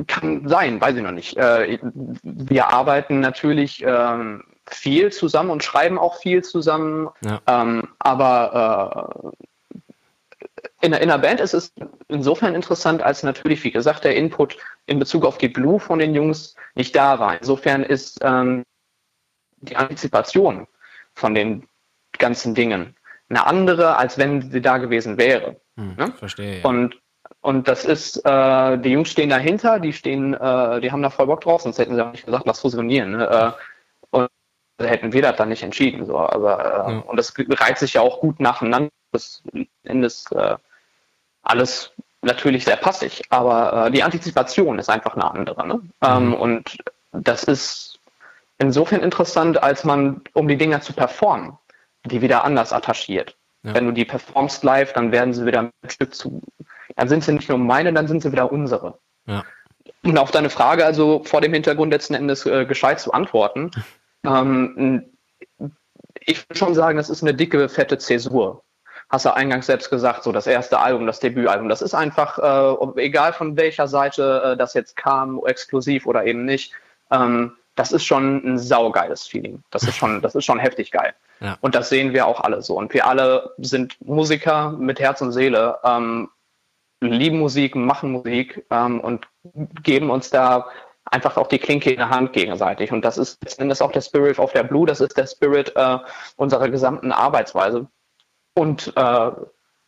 kann 0.07 0.47
sein, 0.47 0.81
weiß 0.81 0.95
ich 0.95 1.03
noch 1.03 1.11
nicht. 1.11 1.37
Äh, 1.37 1.79
wir 2.23 2.67
arbeiten 2.67 3.19
natürlich 3.19 3.83
ähm, 3.85 4.43
viel 4.67 5.11
zusammen 5.11 5.49
und 5.49 5.63
schreiben 5.63 5.97
auch 5.97 6.17
viel 6.17 6.43
zusammen, 6.43 7.09
ja. 7.23 7.41
ähm, 7.47 7.87
aber 7.99 9.31
äh, 10.43 10.85
in, 10.85 10.93
in 10.93 10.93
einer 10.93 11.19
Band 11.19 11.39
ist 11.39 11.53
es 11.53 11.73
insofern 12.07 12.55
interessant, 12.55 13.03
als 13.03 13.23
natürlich, 13.23 13.63
wie 13.63 13.71
gesagt, 13.71 14.03
der 14.03 14.15
Input 14.15 14.57
in 14.87 14.99
Bezug 14.99 15.25
auf 15.25 15.37
die 15.37 15.47
Blue 15.47 15.79
von 15.79 15.99
den 15.99 16.15
Jungs 16.15 16.55
nicht 16.75 16.95
da 16.95 17.19
war. 17.19 17.37
Insofern 17.37 17.83
ist 17.83 18.19
ähm, 18.23 18.63
die 19.57 19.75
Antizipation 19.75 20.67
von 21.13 21.35
den 21.35 21.67
ganzen 22.17 22.55
Dingen 22.55 22.95
eine 23.29 23.45
andere, 23.45 23.97
als 23.97 24.17
wenn 24.17 24.51
sie 24.51 24.61
da 24.61 24.77
gewesen 24.77 25.17
wäre. 25.17 25.61
Hm, 25.77 25.95
ne? 25.97 26.13
Verstehe. 26.17 26.59
Ja. 26.59 26.67
Und 26.67 27.00
und 27.41 27.67
das 27.67 27.85
ist, 27.85 28.23
äh, 28.23 28.77
die 28.77 28.91
Jungs 28.91 29.09
stehen 29.09 29.29
dahinter, 29.29 29.79
die 29.79 29.93
stehen, 29.93 30.35
äh, 30.35 30.79
die 30.79 30.91
haben 30.91 31.01
da 31.01 31.09
voll 31.09 31.25
Bock 31.25 31.41
drauf, 31.41 31.63
sonst 31.63 31.79
hätten 31.79 31.95
sie 31.95 32.05
auch 32.05 32.11
nicht 32.11 32.25
gesagt, 32.25 32.45
lass 32.45 32.59
fusionieren. 32.59 33.11
Ne? 33.11 33.27
Äh, 33.27 33.51
und 34.11 34.29
hätten 34.79 35.11
wir 35.11 35.23
das 35.23 35.37
dann 35.37 35.49
nicht 35.49 35.63
entschieden. 35.63 36.05
So. 36.05 36.17
Aber, 36.19 36.59
äh, 36.59 36.91
ja. 36.91 36.99
Und 36.99 37.17
das 37.17 37.33
reiht 37.37 37.79
sich 37.79 37.95
ja 37.95 38.01
auch 38.01 38.19
gut 38.19 38.39
nacheinander. 38.39 38.91
Das 39.11 39.41
Endes 39.83 40.31
äh, 40.31 40.55
alles 41.41 41.93
natürlich 42.21 42.65
sehr 42.65 42.77
passig, 42.77 43.23
aber 43.29 43.87
äh, 43.87 43.91
die 43.91 44.03
Antizipation 44.03 44.77
ist 44.77 44.89
einfach 44.89 45.15
eine 45.15 45.29
andere. 45.29 45.67
Ne? 45.67 45.81
Ähm, 46.01 46.27
mhm. 46.27 46.33
Ähm, 46.33 46.33
und 46.35 46.77
das 47.11 47.43
ist 47.43 47.99
insofern 48.59 49.01
interessant, 49.01 49.61
als 49.61 49.83
man, 49.83 50.21
um 50.33 50.47
die 50.47 50.57
Dinger 50.57 50.81
zu 50.81 50.93
performen, 50.93 51.57
die 52.05 52.21
wieder 52.21 52.43
anders 52.43 52.71
attachiert. 52.71 53.35
Ja. 53.63 53.73
Wenn 53.73 53.87
du 53.87 53.91
die 53.91 54.05
performst 54.05 54.63
live, 54.63 54.93
dann 54.93 55.11
werden 55.11 55.33
sie 55.33 55.45
wieder 55.45 55.59
ein 55.61 55.89
Stück 55.89 56.13
zu, 56.15 56.41
dann 56.95 57.09
sind 57.09 57.23
sie 57.23 57.33
nicht 57.33 57.49
nur 57.49 57.57
meine, 57.57 57.93
dann 57.93 58.07
sind 58.07 58.21
sie 58.23 58.31
wieder 58.31 58.51
unsere. 58.51 58.97
Ja. 59.25 59.43
Und 60.03 60.17
auf 60.17 60.31
deine 60.31 60.49
Frage, 60.49 60.85
also 60.85 61.23
vor 61.23 61.41
dem 61.41 61.53
Hintergrund 61.53 61.91
letzten 61.91 62.13
Endes 62.13 62.45
äh, 62.45 62.65
gescheit 62.65 62.99
zu 62.99 63.11
antworten, 63.13 63.71
ähm, 64.25 65.05
ich 66.19 66.47
würde 66.47 66.57
schon 66.57 66.75
sagen, 66.75 66.97
das 66.97 67.09
ist 67.09 67.23
eine 67.23 67.33
dicke, 67.33 67.67
fette 67.69 67.97
Zäsur. 67.97 68.63
Hast 69.09 69.25
du 69.25 69.33
eingangs 69.33 69.65
selbst 69.65 69.89
gesagt, 69.89 70.23
so 70.23 70.31
das 70.31 70.47
erste 70.47 70.79
Album, 70.79 71.05
das 71.05 71.19
Debütalbum, 71.19 71.67
das 71.67 71.81
ist 71.81 71.93
einfach, 71.93 72.37
äh, 72.39 73.01
egal 73.01 73.33
von 73.33 73.57
welcher 73.57 73.87
Seite 73.87 74.53
äh, 74.53 74.57
das 74.57 74.73
jetzt 74.73 74.95
kam, 74.95 75.41
exklusiv 75.45 76.05
oder 76.05 76.25
eben 76.25 76.45
nicht, 76.45 76.73
ähm, 77.11 77.53
das 77.75 77.91
ist 77.91 78.05
schon 78.05 78.41
ein 78.45 78.59
saugeiles 78.59 79.27
Feeling. 79.27 79.63
Das 79.71 79.83
ist 79.83 79.95
schon, 79.95 80.21
das 80.21 80.35
ist 80.35 80.45
schon 80.45 80.59
heftig 80.59 80.91
geil. 80.91 81.13
Ja. 81.39 81.57
Und 81.61 81.75
das 81.75 81.89
sehen 81.89 82.13
wir 82.13 82.27
auch 82.27 82.41
alle 82.41 82.61
so. 82.61 82.77
Und 82.77 82.93
wir 82.93 83.05
alle 83.07 83.51
sind 83.57 83.97
Musiker 84.01 84.71
mit 84.71 84.99
Herz 84.99 85.21
und 85.21 85.31
Seele, 85.31 85.77
ähm, 85.83 86.29
lieben 87.01 87.39
Musik, 87.39 87.75
machen 87.75 88.11
Musik 88.11 88.65
ähm, 88.69 88.99
und 88.99 89.27
geben 89.83 90.09
uns 90.09 90.29
da 90.29 90.67
einfach 91.05 91.37
auch 91.37 91.47
die 91.47 91.59
Klinke 91.59 91.91
in 91.91 91.97
der 91.97 92.09
Hand 92.09 92.33
gegenseitig. 92.33 92.91
Und 92.91 93.03
das 93.03 93.17
ist 93.17 93.43
letzten 93.43 93.63
Endes 93.63 93.81
auch 93.81 93.91
der 93.91 94.01
Spirit 94.01 94.39
of 94.39 94.53
der 94.53 94.63
Blue, 94.63 94.85
das 94.85 95.01
ist 95.01 95.17
der 95.17 95.27
Spirit 95.27 95.75
äh, 95.75 95.97
unserer 96.37 96.69
gesamten 96.69 97.11
Arbeitsweise. 97.11 97.87
Und 98.53 98.93
äh, 98.95 99.31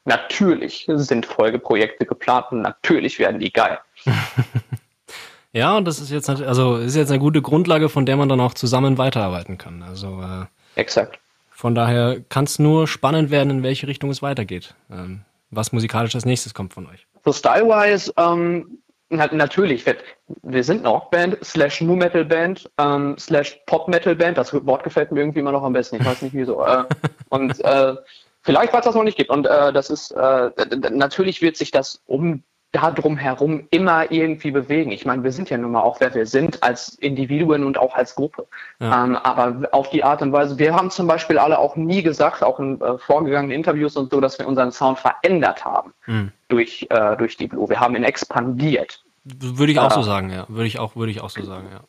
natürlich 0.06 0.86
sind 0.88 1.26
Folgeprojekte 1.26 2.06
geplant 2.06 2.48
und 2.52 2.62
natürlich 2.62 3.20
werden 3.20 3.40
die 3.40 3.54
geil. 3.54 3.80
ja, 5.54 5.78
und 5.78 5.86
das 5.86 6.00
ist 6.00 6.10
jetzt 6.10 6.30
also 6.30 6.78
ist 6.78 6.96
jetzt 6.96 7.12
eine 7.12 7.20
gute 7.20 7.42
Grundlage, 7.42 7.90
von 7.90 8.06
der 8.06 8.18
man 8.18 8.30
dann 8.30 8.40
auch 8.40 8.54
zusammen 8.54 8.98
weiterarbeiten 8.98 9.58
kann. 9.58 9.84
Also 9.84 10.22
äh, 10.22 10.46
exakt. 10.80 11.20
Von 11.52 11.76
daher 11.76 12.20
kann 12.28 12.46
es 12.46 12.60
nur 12.60 12.88
spannend 12.88 13.30
werden, 13.30 13.50
in 13.50 13.64
welche 13.64 13.88
Richtung 13.88 14.10
es 14.10 14.22
weitergeht. 14.22 14.76
Ähm, 14.92 15.22
was 15.56 15.72
musikalisch 15.72 16.16
als 16.16 16.26
nächstes 16.26 16.54
kommt 16.54 16.74
von 16.74 16.88
euch. 16.88 17.08
So 17.26 17.32
style-wise, 17.32 18.12
ähm, 18.18 18.80
na, 19.10 19.28
natürlich, 19.32 19.86
wir, 20.42 20.64
sind 20.64 20.80
eine 20.80 20.90
Rockband, 20.90 21.38
slash 21.44 21.82
Nu 21.82 21.96
Metal 21.96 22.26
Band, 22.26 22.70
ähm, 22.80 23.16
slash 23.20 23.60
Pop 23.68 23.88
Metal 23.88 24.16
Band. 24.16 24.38
Das 24.38 24.54
Wort 24.54 24.84
gefällt 24.84 25.12
mir 25.12 25.20
irgendwie 25.20 25.40
immer 25.40 25.52
noch 25.52 25.64
am 25.64 25.74
besten. 25.74 25.98
Ich 25.98 26.06
weiß 26.06 26.22
nicht 26.24 26.34
wieso. 26.34 26.66
äh, 26.66 26.84
und 27.30 27.60
äh, 27.64 27.96
vielleicht, 28.42 28.74
weil 28.74 28.80
es 28.80 28.86
das 28.86 28.96
noch 28.96 29.04
nicht 29.04 29.18
gibt. 29.18 29.30
Und 29.30 29.46
äh, 29.46 29.72
das 29.72 29.90
ist 29.90 30.12
äh, 30.12 30.50
natürlich 30.90 31.42
wird 31.42 31.58
sich 31.58 31.72
das 31.72 32.02
um 32.06 32.44
da 32.74 32.90
drumherum 32.90 33.68
immer 33.70 34.12
irgendwie 34.12 34.50
bewegen. 34.52 34.92
Ich 34.92 35.06
meine, 35.06 35.24
wir 35.24 35.32
sind 35.32 35.50
ja 35.50 35.58
nun 35.58 35.72
mal 35.72 35.82
auch, 35.82 36.00
wer 36.00 36.14
wir 36.14 36.26
sind, 36.26 36.62
als 36.64 36.96
Individuen 36.96 37.64
und 37.64 37.78
auch 37.78 37.94
als 37.94 38.16
Gruppe. 38.16 38.48
Ja. 38.80 39.06
Ähm, 39.06 39.16
aber 39.16 39.70
auf 39.72 39.92
die 39.92 40.04
Art 40.04 40.24
und 40.24 40.32
Weise, 40.32 40.58
wir 40.58 40.76
haben 40.76 40.90
zum 40.90 41.06
Beispiel 41.06 41.38
alle 41.38 41.60
auch 41.60 41.76
nie 41.76 42.02
gesagt, 42.02 42.44
auch 42.44 42.60
in 42.60 42.82
äh, 42.82 42.98
vorgegangenen 42.98 43.56
Interviews 43.56 43.96
und 43.96 44.12
so, 44.12 44.20
dass 44.20 44.40
wir 44.40 44.48
unseren 44.48 44.72
Sound 44.72 44.98
verändert 44.98 45.64
haben 45.64 45.94
mhm. 46.08 46.32
durch, 46.48 46.88
äh, 46.90 47.16
durch 47.16 47.38
die 47.38 47.48
Blue. 47.48 47.70
Wir 47.70 47.80
haben 47.80 47.96
ihn 47.96 48.04
expandiert. 48.04 49.04
Würde 49.24 49.72
ich 49.72 49.80
auch 49.80 49.92
äh, 49.92 49.94
so 49.96 50.02
sagen, 50.02 50.32
ja. 50.32 50.46
Würde 50.50 50.66
ich 50.66 50.80
auch, 50.80 50.96
würde 50.96 51.12
ich 51.12 51.22
auch 51.22 51.30
so 51.30 51.44
sagen, 51.44 51.68
ja. 51.72 51.82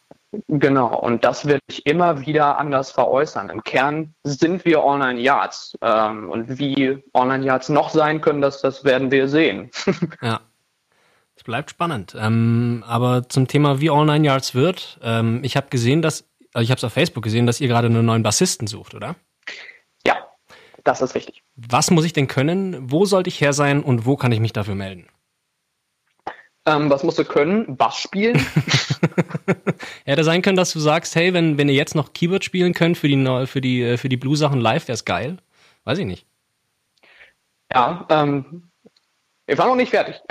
Genau, 0.48 0.98
und 0.98 1.24
das 1.24 1.46
wird 1.46 1.62
sich 1.68 1.86
immer 1.86 2.26
wieder 2.26 2.58
anders 2.58 2.90
veräußern. 2.90 3.48
Im 3.48 3.62
Kern 3.62 4.14
sind 4.24 4.64
wir 4.66 4.84
Online 4.84 5.18
Yards. 5.18 5.78
Ähm, 5.80 6.28
und 6.28 6.58
wie 6.58 7.02
Online 7.14 7.44
Yards 7.44 7.70
noch 7.70 7.88
sein 7.88 8.20
können, 8.20 8.42
das, 8.42 8.60
das 8.60 8.84
werden 8.84 9.10
wir 9.10 9.28
sehen. 9.28 9.70
ja. 10.20 10.40
Bleibt 11.44 11.70
spannend. 11.70 12.16
Ähm, 12.18 12.82
aber 12.86 13.28
zum 13.28 13.46
Thema, 13.46 13.80
wie 13.80 13.90
All 13.90 14.06
Nine 14.06 14.26
Yards 14.26 14.54
wird, 14.54 14.98
ähm, 15.02 15.40
ich 15.44 15.56
habe 15.56 15.68
gesehen, 15.68 16.00
dass, 16.00 16.24
also 16.54 16.64
ich 16.64 16.70
habe 16.70 16.78
es 16.78 16.84
auf 16.84 16.92
Facebook 16.92 17.22
gesehen, 17.22 17.46
dass 17.46 17.60
ihr 17.60 17.68
gerade 17.68 17.86
einen 17.86 18.04
neuen 18.04 18.22
Bassisten 18.22 18.66
sucht, 18.66 18.94
oder? 18.94 19.14
Ja, 20.06 20.16
das 20.84 21.02
ist 21.02 21.14
richtig. 21.14 21.42
Was 21.56 21.90
muss 21.90 22.06
ich 22.06 22.14
denn 22.14 22.28
können? 22.28 22.90
Wo 22.90 23.04
sollte 23.04 23.28
ich 23.28 23.40
her 23.42 23.52
sein 23.52 23.82
und 23.82 24.06
wo 24.06 24.16
kann 24.16 24.32
ich 24.32 24.40
mich 24.40 24.54
dafür 24.54 24.74
melden? 24.74 25.06
Ähm, 26.66 26.88
was 26.88 27.04
musst 27.04 27.18
du 27.18 27.26
können? 27.26 27.76
Bass 27.76 27.98
spielen? 27.98 28.44
Hätte 30.06 30.24
sein 30.24 30.40
können, 30.40 30.56
dass 30.56 30.72
du 30.72 30.80
sagst, 30.80 31.14
hey, 31.14 31.34
wenn, 31.34 31.58
wenn 31.58 31.68
ihr 31.68 31.74
jetzt 31.74 31.94
noch 31.94 32.14
Keyboard 32.14 32.42
spielen 32.42 32.72
könnt 32.72 32.96
für 32.96 33.08
die, 33.08 33.46
für 33.46 33.60
die, 33.60 33.82
äh, 33.82 33.96
für 33.98 34.08
die 34.08 34.16
Blue-Sachen 34.16 34.60
live, 34.60 34.88
wäre 34.88 34.94
es 34.94 35.04
geil. 35.04 35.36
Weiß 35.84 35.98
ich 35.98 36.06
nicht. 36.06 36.26
Ja, 37.70 38.06
ähm, 38.08 38.70
ich 39.46 39.58
war 39.58 39.66
noch 39.66 39.76
nicht 39.76 39.90
fertig. 39.90 40.20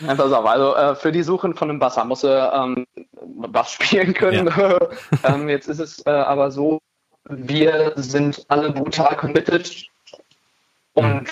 Nein, 0.00 0.16
pass 0.16 0.32
auf, 0.32 0.44
also 0.44 0.74
äh, 0.74 0.96
für 0.96 1.12
die 1.12 1.22
Suche 1.22 1.54
von 1.54 1.70
einem 1.70 1.78
Basser 1.78 2.04
muss 2.04 2.24
er 2.24 2.52
ähm, 2.52 2.86
Bass 3.48 3.72
spielen 3.72 4.14
können. 4.14 4.48
Ja. 4.48 4.80
ähm, 5.24 5.48
jetzt 5.48 5.68
ist 5.68 5.78
es 5.78 6.04
äh, 6.06 6.10
aber 6.10 6.50
so, 6.50 6.80
wir 7.28 7.92
sind 7.96 8.44
alle 8.48 8.72
brutal 8.72 9.16
committed 9.16 9.86
und 10.94 11.28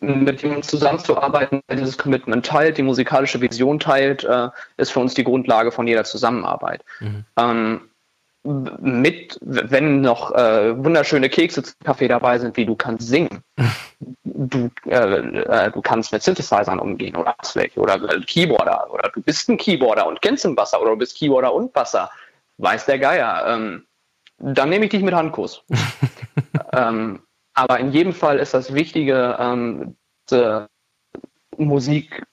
mit 0.00 0.42
jemandem 0.42 0.62
zusammenzuarbeiten, 0.62 1.62
der 1.68 1.76
dieses 1.76 1.96
Commitment 1.96 2.44
teilt, 2.44 2.76
die 2.76 2.82
musikalische 2.82 3.40
Vision 3.40 3.78
teilt, 3.78 4.24
äh, 4.24 4.48
ist 4.76 4.90
für 4.90 5.00
uns 5.00 5.14
die 5.14 5.24
Grundlage 5.24 5.70
von 5.70 5.86
jeder 5.86 6.04
Zusammenarbeit. 6.04 6.84
Mhm. 7.00 7.24
Ähm, 7.36 7.80
mit, 8.44 9.38
wenn 9.40 10.00
noch 10.00 10.32
äh, 10.32 10.76
wunderschöne 10.76 11.28
Kekse 11.28 11.62
zum 11.62 11.74
Kaffee 11.84 12.08
dabei 12.08 12.38
sind, 12.38 12.56
wie 12.56 12.66
du 12.66 12.74
kannst 12.74 13.08
singen. 13.08 13.42
Du, 14.24 14.70
äh, 14.86 14.96
äh, 14.96 15.70
du 15.70 15.80
kannst 15.82 16.10
mit 16.10 16.22
Synthesizern 16.22 16.80
umgehen 16.80 17.14
oder 17.14 17.36
hast 17.38 17.54
welche 17.54 17.78
oder 17.78 17.94
äh, 17.94 18.20
Keyboarder 18.22 18.92
oder 18.92 19.08
du 19.10 19.20
bist 19.22 19.48
ein 19.48 19.56
Keyboarder 19.56 20.06
und 20.06 20.20
kennst 20.20 20.44
einen 20.44 20.56
Basser 20.56 20.80
oder 20.80 20.90
du 20.90 20.96
bist 20.96 21.16
Keyboarder 21.16 21.54
und 21.54 21.72
Basser. 21.72 22.10
Weiß 22.58 22.86
der 22.86 22.98
Geier. 22.98 23.44
Ähm, 23.46 23.86
dann 24.38 24.70
nehme 24.70 24.86
ich 24.86 24.90
dich 24.90 25.02
mit 25.02 25.14
Handkuss. 25.14 25.62
ähm, 26.72 27.22
aber 27.54 27.78
in 27.78 27.92
jedem 27.92 28.12
Fall 28.12 28.38
ist 28.40 28.54
das 28.54 28.74
Wichtige, 28.74 29.36
ähm, 29.38 29.96
Musik 31.56 32.26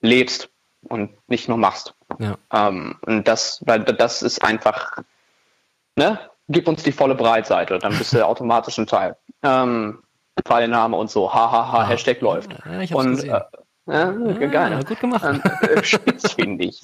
lebst 0.00 0.50
und 0.82 1.16
nicht 1.28 1.48
nur 1.48 1.56
machst. 1.56 1.94
Ja. 2.18 2.36
Ähm, 2.52 2.96
und 3.06 3.26
das, 3.28 3.62
weil 3.64 3.80
das 3.80 4.22
ist 4.22 4.44
einfach, 4.44 4.98
ne? 5.96 6.18
Gib 6.50 6.66
uns 6.66 6.82
die 6.82 6.92
volle 6.92 7.14
Breitseite, 7.14 7.78
dann 7.78 7.96
bist 7.96 8.12
du 8.12 8.26
automatisch 8.26 8.78
ein 8.78 8.86
Teil. 8.86 9.16
Ähm, 9.42 10.02
Teilnahme 10.44 10.96
und 10.96 11.10
so, 11.10 11.32
hahaha, 11.32 11.82
ja. 11.82 11.88
Hashtag 11.88 12.20
läuft. 12.20 12.52
Ja, 12.64 12.80
ich 12.80 12.92
hab's 12.92 13.04
und, 13.04 13.16
gesehen. 13.16 13.34
Äh, 13.88 13.92
ja, 13.92 14.46
geil. 14.48 14.70
Ne? 14.76 14.84
Gut 14.84 15.00
gemacht. 15.00 15.24
Äh, 15.62 15.82
spitz, 15.82 16.32
finde 16.32 16.64
ich. 16.64 16.82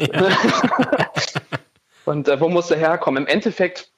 und 2.04 2.28
äh, 2.28 2.40
wo 2.40 2.48
musst 2.48 2.70
du 2.70 2.76
herkommen? 2.76 3.24
Im 3.24 3.28
Endeffekt, 3.28 3.90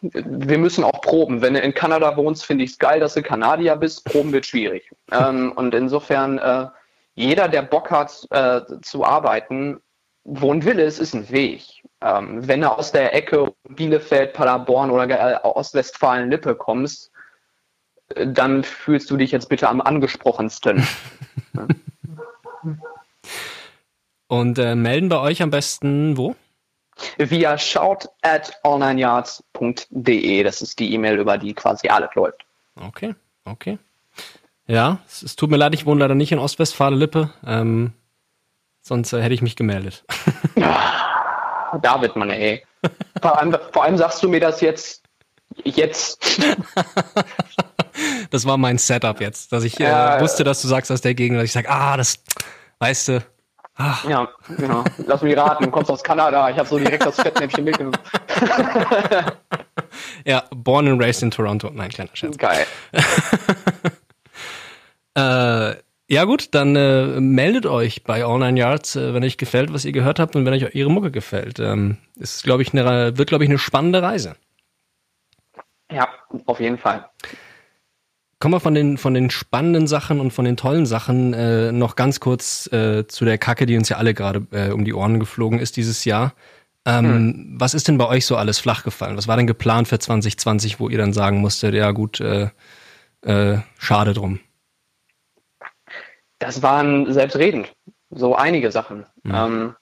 wir 0.00 0.58
müssen 0.58 0.84
auch 0.84 1.00
proben. 1.00 1.42
Wenn 1.42 1.54
du 1.54 1.60
in 1.60 1.74
Kanada 1.74 2.16
wohnst, 2.16 2.46
finde 2.46 2.64
ich 2.64 2.72
es 2.72 2.78
geil, 2.78 3.00
dass 3.00 3.14
du 3.14 3.22
Kanadier 3.22 3.74
bist. 3.76 4.04
Proben 4.04 4.32
wird 4.32 4.46
schwierig. 4.46 4.90
ähm, 5.12 5.52
und 5.52 5.74
insofern 5.74 6.38
äh, 6.38 6.66
jeder, 7.14 7.48
der 7.48 7.62
Bock 7.62 7.90
hat 7.90 8.26
äh, 8.30 8.60
zu 8.82 9.04
arbeiten, 9.04 9.80
wo 10.24 10.52
ein 10.52 10.64
Wille 10.64 10.82
ist, 10.84 10.98
ist 10.98 11.14
ein 11.14 11.30
Weg. 11.30 11.82
Ähm, 12.00 12.46
wenn 12.46 12.60
du 12.60 12.70
aus 12.70 12.92
der 12.92 13.14
Ecke 13.14 13.52
Bielefeld, 13.68 14.32
Paderborn 14.32 14.90
oder 14.90 15.08
äh, 15.08 15.38
Ostwestfalen-Lippe 15.42 16.54
kommst, 16.54 17.10
äh, 18.14 18.26
dann 18.26 18.64
fühlst 18.64 19.10
du 19.10 19.16
dich 19.16 19.32
jetzt 19.32 19.48
bitte 19.48 19.68
am 19.68 19.80
angesprochensten. 19.80 20.86
Und 24.28 24.58
äh, 24.58 24.74
melden 24.76 25.08
bei 25.08 25.18
euch 25.18 25.42
am 25.42 25.50
besten 25.50 26.16
wo? 26.16 26.36
Via 27.18 27.58
shout 27.58 28.08
at 28.22 28.52
onlineyards.de. 28.62 30.42
Das 30.42 30.62
ist 30.62 30.78
die 30.78 30.94
E-Mail, 30.94 31.18
über 31.18 31.38
die 31.38 31.54
quasi 31.54 31.88
alles 31.88 32.14
läuft. 32.14 32.44
Okay, 32.76 33.14
okay. 33.44 33.78
Ja, 34.70 34.98
es, 35.08 35.22
es, 35.22 35.34
tut 35.34 35.50
mir 35.50 35.56
leid, 35.56 35.74
ich 35.74 35.84
wohne 35.84 35.98
leider 35.98 36.14
nicht 36.14 36.30
in 36.30 36.38
Ostwestfalen-Lippe. 36.38 37.30
Ähm, 37.44 37.92
sonst 38.80 39.12
äh, 39.12 39.20
hätte 39.20 39.34
ich 39.34 39.42
mich 39.42 39.56
gemeldet. 39.56 40.04
Ja, 40.56 41.78
David, 41.82 42.16
Mann, 42.16 42.30
ey. 42.30 42.64
Vor 43.22 43.38
allem, 43.38 43.56
vor 43.72 43.84
allem 43.84 43.96
sagst 43.96 44.22
du 44.24 44.28
mir 44.28 44.40
das 44.40 44.60
jetzt. 44.60 45.04
Jetzt. 45.62 46.40
das 48.30 48.44
war 48.44 48.56
mein 48.56 48.76
Setup 48.76 49.20
jetzt, 49.20 49.52
dass 49.52 49.62
ich 49.62 49.78
äh, 49.78 50.20
wusste, 50.20 50.42
dass 50.42 50.62
du 50.62 50.68
sagst 50.68 50.90
aus 50.90 51.00
der 51.00 51.14
Gegend, 51.14 51.38
dass 51.38 51.44
ich 51.44 51.52
sage, 51.52 51.70
ah, 51.70 51.96
das, 51.96 52.16
weißt 52.80 53.08
du. 53.08 53.24
Ah. 53.76 53.98
Ja, 54.08 54.28
genau. 54.56 54.82
Lass 55.06 55.22
mich 55.22 55.36
raten, 55.36 55.64
du 55.64 55.70
kommst 55.70 55.92
aus 55.92 56.02
Kanada. 56.02 56.50
Ich 56.50 56.58
habe 56.58 56.68
so 56.68 56.78
direkt 56.78 57.06
das 57.06 57.14
Fettnäpfchen 57.14 57.64
mitgenommen. 57.64 57.98
ja, 60.24 60.42
born 60.50 60.88
and 60.88 61.00
raised 61.00 61.22
in 61.22 61.30
Toronto. 61.30 61.70
Nein, 61.72 61.90
kleiner 61.90 62.10
Scherz. 62.14 62.36
Geil. 62.36 62.66
Äh, 65.14 65.74
ja 66.12 66.24
gut, 66.24 66.48
dann 66.56 66.74
äh, 66.74 67.20
meldet 67.20 67.66
euch 67.66 68.02
bei 68.02 68.24
All 68.24 68.40
Nine 68.40 68.58
Yards, 68.58 68.96
äh, 68.96 69.14
wenn 69.14 69.22
euch 69.22 69.36
gefällt, 69.36 69.72
was 69.72 69.84
ihr 69.84 69.92
gehört 69.92 70.18
habt 70.18 70.34
und 70.34 70.44
wenn 70.44 70.52
euch 70.52 70.74
ihre 70.74 70.90
Mucke 70.90 71.12
gefällt. 71.12 71.60
Ähm, 71.60 71.98
ist, 72.16 72.42
glaube 72.42 72.62
ich, 72.62 72.72
eine, 72.72 73.16
wird, 73.16 73.28
glaube 73.28 73.44
ich, 73.44 73.50
eine 73.50 73.58
spannende 73.58 74.02
Reise. 74.02 74.34
Ja, 75.92 76.08
auf 76.46 76.58
jeden 76.58 76.78
Fall. 76.78 77.08
kommen 78.40 78.54
wir 78.54 78.60
von 78.60 78.74
den, 78.74 78.98
von 78.98 79.14
den 79.14 79.30
spannenden 79.30 79.86
Sachen 79.86 80.18
und 80.18 80.32
von 80.32 80.44
den 80.44 80.56
tollen 80.56 80.84
Sachen 80.84 81.32
äh, 81.32 81.70
noch 81.70 81.94
ganz 81.94 82.18
kurz 82.18 82.66
äh, 82.72 83.06
zu 83.06 83.24
der 83.24 83.38
Kacke, 83.38 83.66
die 83.66 83.76
uns 83.76 83.88
ja 83.88 83.96
alle 83.96 84.12
gerade 84.12 84.46
äh, 84.50 84.70
um 84.70 84.84
die 84.84 84.94
Ohren 84.94 85.20
geflogen 85.20 85.60
ist 85.60 85.76
dieses 85.76 86.04
Jahr. 86.04 86.34
Ähm, 86.86 87.04
hm. 87.04 87.54
Was 87.56 87.74
ist 87.74 87.86
denn 87.86 87.98
bei 87.98 88.08
euch 88.08 88.26
so 88.26 88.36
alles 88.36 88.58
flach 88.58 88.82
gefallen? 88.82 89.16
Was 89.16 89.28
war 89.28 89.36
denn 89.36 89.46
geplant 89.46 89.86
für 89.86 90.00
2020, 90.00 90.80
wo 90.80 90.88
ihr 90.88 90.98
dann 90.98 91.12
sagen 91.12 91.40
musstet, 91.40 91.74
ja 91.74 91.92
gut, 91.92 92.20
äh, 92.20 92.48
äh, 93.22 93.58
schade 93.78 94.12
drum? 94.12 94.40
Das 96.40 96.62
waren 96.62 97.12
selbstredend 97.12 97.72
so 98.10 98.34
einige 98.34 98.72
Sachen. 98.72 99.06
Mhm. 99.22 99.34
Ähm, 99.34 99.76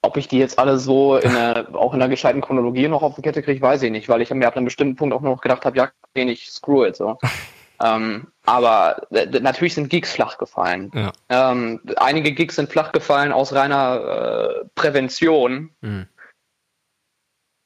ob 0.00 0.16
ich 0.16 0.28
die 0.28 0.38
jetzt 0.38 0.58
alle 0.58 0.78
so 0.78 1.16
in 1.16 1.36
einer, 1.36 1.68
auch 1.74 1.92
in 1.92 2.00
einer 2.00 2.08
gescheiten 2.08 2.40
Chronologie 2.40 2.88
noch 2.88 3.02
auf 3.02 3.16
die 3.16 3.22
Kette 3.22 3.42
kriege, 3.42 3.60
weiß 3.60 3.82
ich 3.82 3.90
nicht, 3.90 4.08
weil 4.08 4.22
ich 4.22 4.30
mir 4.30 4.46
ab 4.46 4.56
einem 4.56 4.64
bestimmten 4.64 4.96
Punkt 4.96 5.14
auch 5.14 5.20
noch 5.20 5.40
gedacht 5.40 5.64
habe, 5.66 5.76
ja, 5.76 5.90
den 6.16 6.28
ich 6.28 6.50
screw 6.50 6.86
it 6.86 6.96
so. 6.96 7.18
ähm, 7.84 8.28
aber 8.46 9.02
äh, 9.10 9.26
natürlich 9.40 9.74
sind 9.74 9.90
Gigs 9.90 10.12
flach 10.12 10.38
gefallen. 10.38 10.90
Ja. 10.94 11.12
Ähm, 11.28 11.80
einige 11.96 12.32
Gigs 12.32 12.56
sind 12.56 12.70
flach 12.70 12.92
gefallen 12.92 13.32
aus 13.32 13.52
reiner 13.52 14.62
äh, 14.62 14.64
Prävention. 14.74 15.70
Mhm 15.82 16.06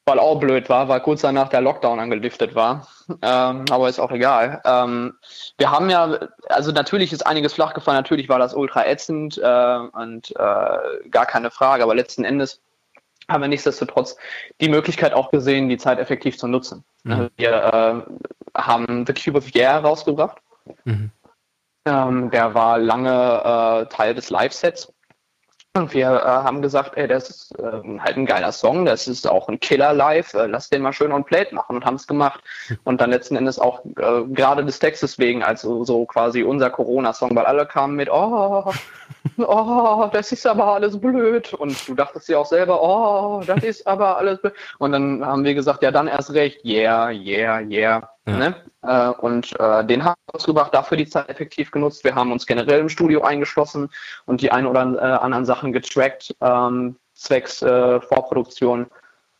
weil 0.05 0.19
auch 0.19 0.39
blöd 0.39 0.69
war, 0.69 0.89
weil 0.89 0.99
kurz 0.99 1.21
danach 1.21 1.49
der 1.49 1.61
Lockdown 1.61 1.99
angeliftet 1.99 2.55
war. 2.55 2.87
Ähm, 3.21 3.65
aber 3.69 3.87
ist 3.87 3.99
auch 3.99 4.11
egal. 4.11 4.61
Ähm, 4.65 5.13
wir 5.57 5.71
haben 5.71 5.89
ja, 5.89 6.19
also 6.49 6.71
natürlich 6.71 7.13
ist 7.13 7.25
einiges 7.25 7.53
flach 7.53 7.73
gefallen, 7.73 7.97
natürlich 7.97 8.27
war 8.27 8.39
das 8.39 8.53
ultra 8.53 8.85
ätzend 8.85 9.37
äh, 9.37 9.77
und 9.93 10.31
äh, 10.31 11.09
gar 11.09 11.25
keine 11.25 11.51
Frage, 11.51 11.83
aber 11.83 11.95
letzten 11.95 12.25
Endes 12.25 12.61
haben 13.29 13.41
wir 13.41 13.47
nichtsdestotrotz 13.47 14.17
die 14.59 14.67
Möglichkeit 14.67 15.13
auch 15.13 15.31
gesehen, 15.31 15.69
die 15.69 15.77
Zeit 15.77 15.99
effektiv 15.99 16.37
zu 16.37 16.47
nutzen. 16.47 16.83
Mhm. 17.03 17.29
Wir 17.37 17.51
äh, 18.55 18.59
haben 18.59 19.05
The 19.05 19.13
Cube 19.13 19.37
of 19.37 19.55
Year 19.55 19.77
rausgebracht. 19.77 20.37
Mhm. 20.83 21.11
Ähm, 21.85 22.31
der 22.31 22.53
war 22.53 22.77
lange 22.77 23.09
äh, 23.09 23.93
Teil 23.93 24.15
des 24.15 24.29
Live-Sets 24.29 24.93
wir 25.75 26.05
äh, 26.05 26.23
haben 26.23 26.61
gesagt, 26.61 26.97
ey, 26.97 27.07
das 27.07 27.31
ist 27.31 27.57
äh, 27.57 27.63
halt 27.99 28.15
ein 28.15 28.27
geiler 28.27 28.51
Song, 28.51 28.85
das 28.85 29.07
ist 29.07 29.27
auch 29.27 29.47
ein 29.47 29.59
Killer 29.59 29.91
live, 29.91 30.35
äh, 30.35 30.45
lass 30.45 30.69
den 30.69 30.83
mal 30.83 30.93
schön 30.93 31.11
on 31.11 31.23
plate 31.23 31.55
machen 31.55 31.75
und 31.75 31.83
haben 31.83 31.95
es 31.95 32.05
gemacht. 32.05 32.41
Und 32.83 33.01
dann 33.01 33.09
letzten 33.09 33.35
Endes 33.35 33.57
auch 33.57 33.83
äh, 33.83 34.23
gerade 34.27 34.63
des 34.63 34.77
Textes 34.77 35.17
wegen, 35.17 35.43
also 35.43 35.83
so 35.83 36.05
quasi 36.05 36.43
unser 36.43 36.69
Corona-Song, 36.69 37.35
weil 37.35 37.45
alle 37.47 37.65
kamen 37.65 37.95
mit, 37.95 38.07
oh, 38.11 38.71
oh, 39.37 40.09
das 40.13 40.31
ist 40.31 40.45
aber 40.45 40.75
alles 40.75 40.99
blöd. 40.99 41.55
Und 41.55 41.87
du 41.87 41.95
dachtest 41.95 42.29
dir 42.29 42.39
auch 42.39 42.45
selber, 42.45 42.79
oh, 42.79 43.41
das 43.43 43.63
ist 43.63 43.87
aber 43.87 44.17
alles 44.17 44.41
blöd. 44.41 44.53
Und 44.77 44.91
dann 44.91 45.25
haben 45.25 45.43
wir 45.43 45.55
gesagt, 45.55 45.81
ja, 45.81 45.89
dann 45.89 46.07
erst 46.07 46.33
recht, 46.33 46.63
yeah, 46.63 47.09
yeah, 47.09 47.59
yeah. 47.61 48.09
Ja. 48.25 48.37
Ne? 48.37 48.55
Äh, 48.83 49.09
und 49.09 49.59
äh, 49.59 49.85
den 49.85 50.03
haben 50.03 50.15
wir 50.27 50.35
ausgebracht, 50.35 50.73
dafür 50.73 50.97
die 50.97 51.07
Zeit 51.07 51.29
effektiv 51.29 51.71
genutzt. 51.71 52.03
Wir 52.03 52.15
haben 52.15 52.31
uns 52.31 52.45
generell 52.45 52.79
im 52.79 52.89
Studio 52.89 53.21
eingeschlossen 53.21 53.89
und 54.25 54.41
die 54.41 54.51
ein 54.51 54.65
oder 54.65 54.81
äh, 54.81 55.23
anderen 55.23 55.45
Sachen 55.45 55.73
getrackt, 55.73 56.35
ähm, 56.41 56.95
zwecks 57.13 57.61
äh, 57.61 57.99
Vorproduktion. 57.99 58.87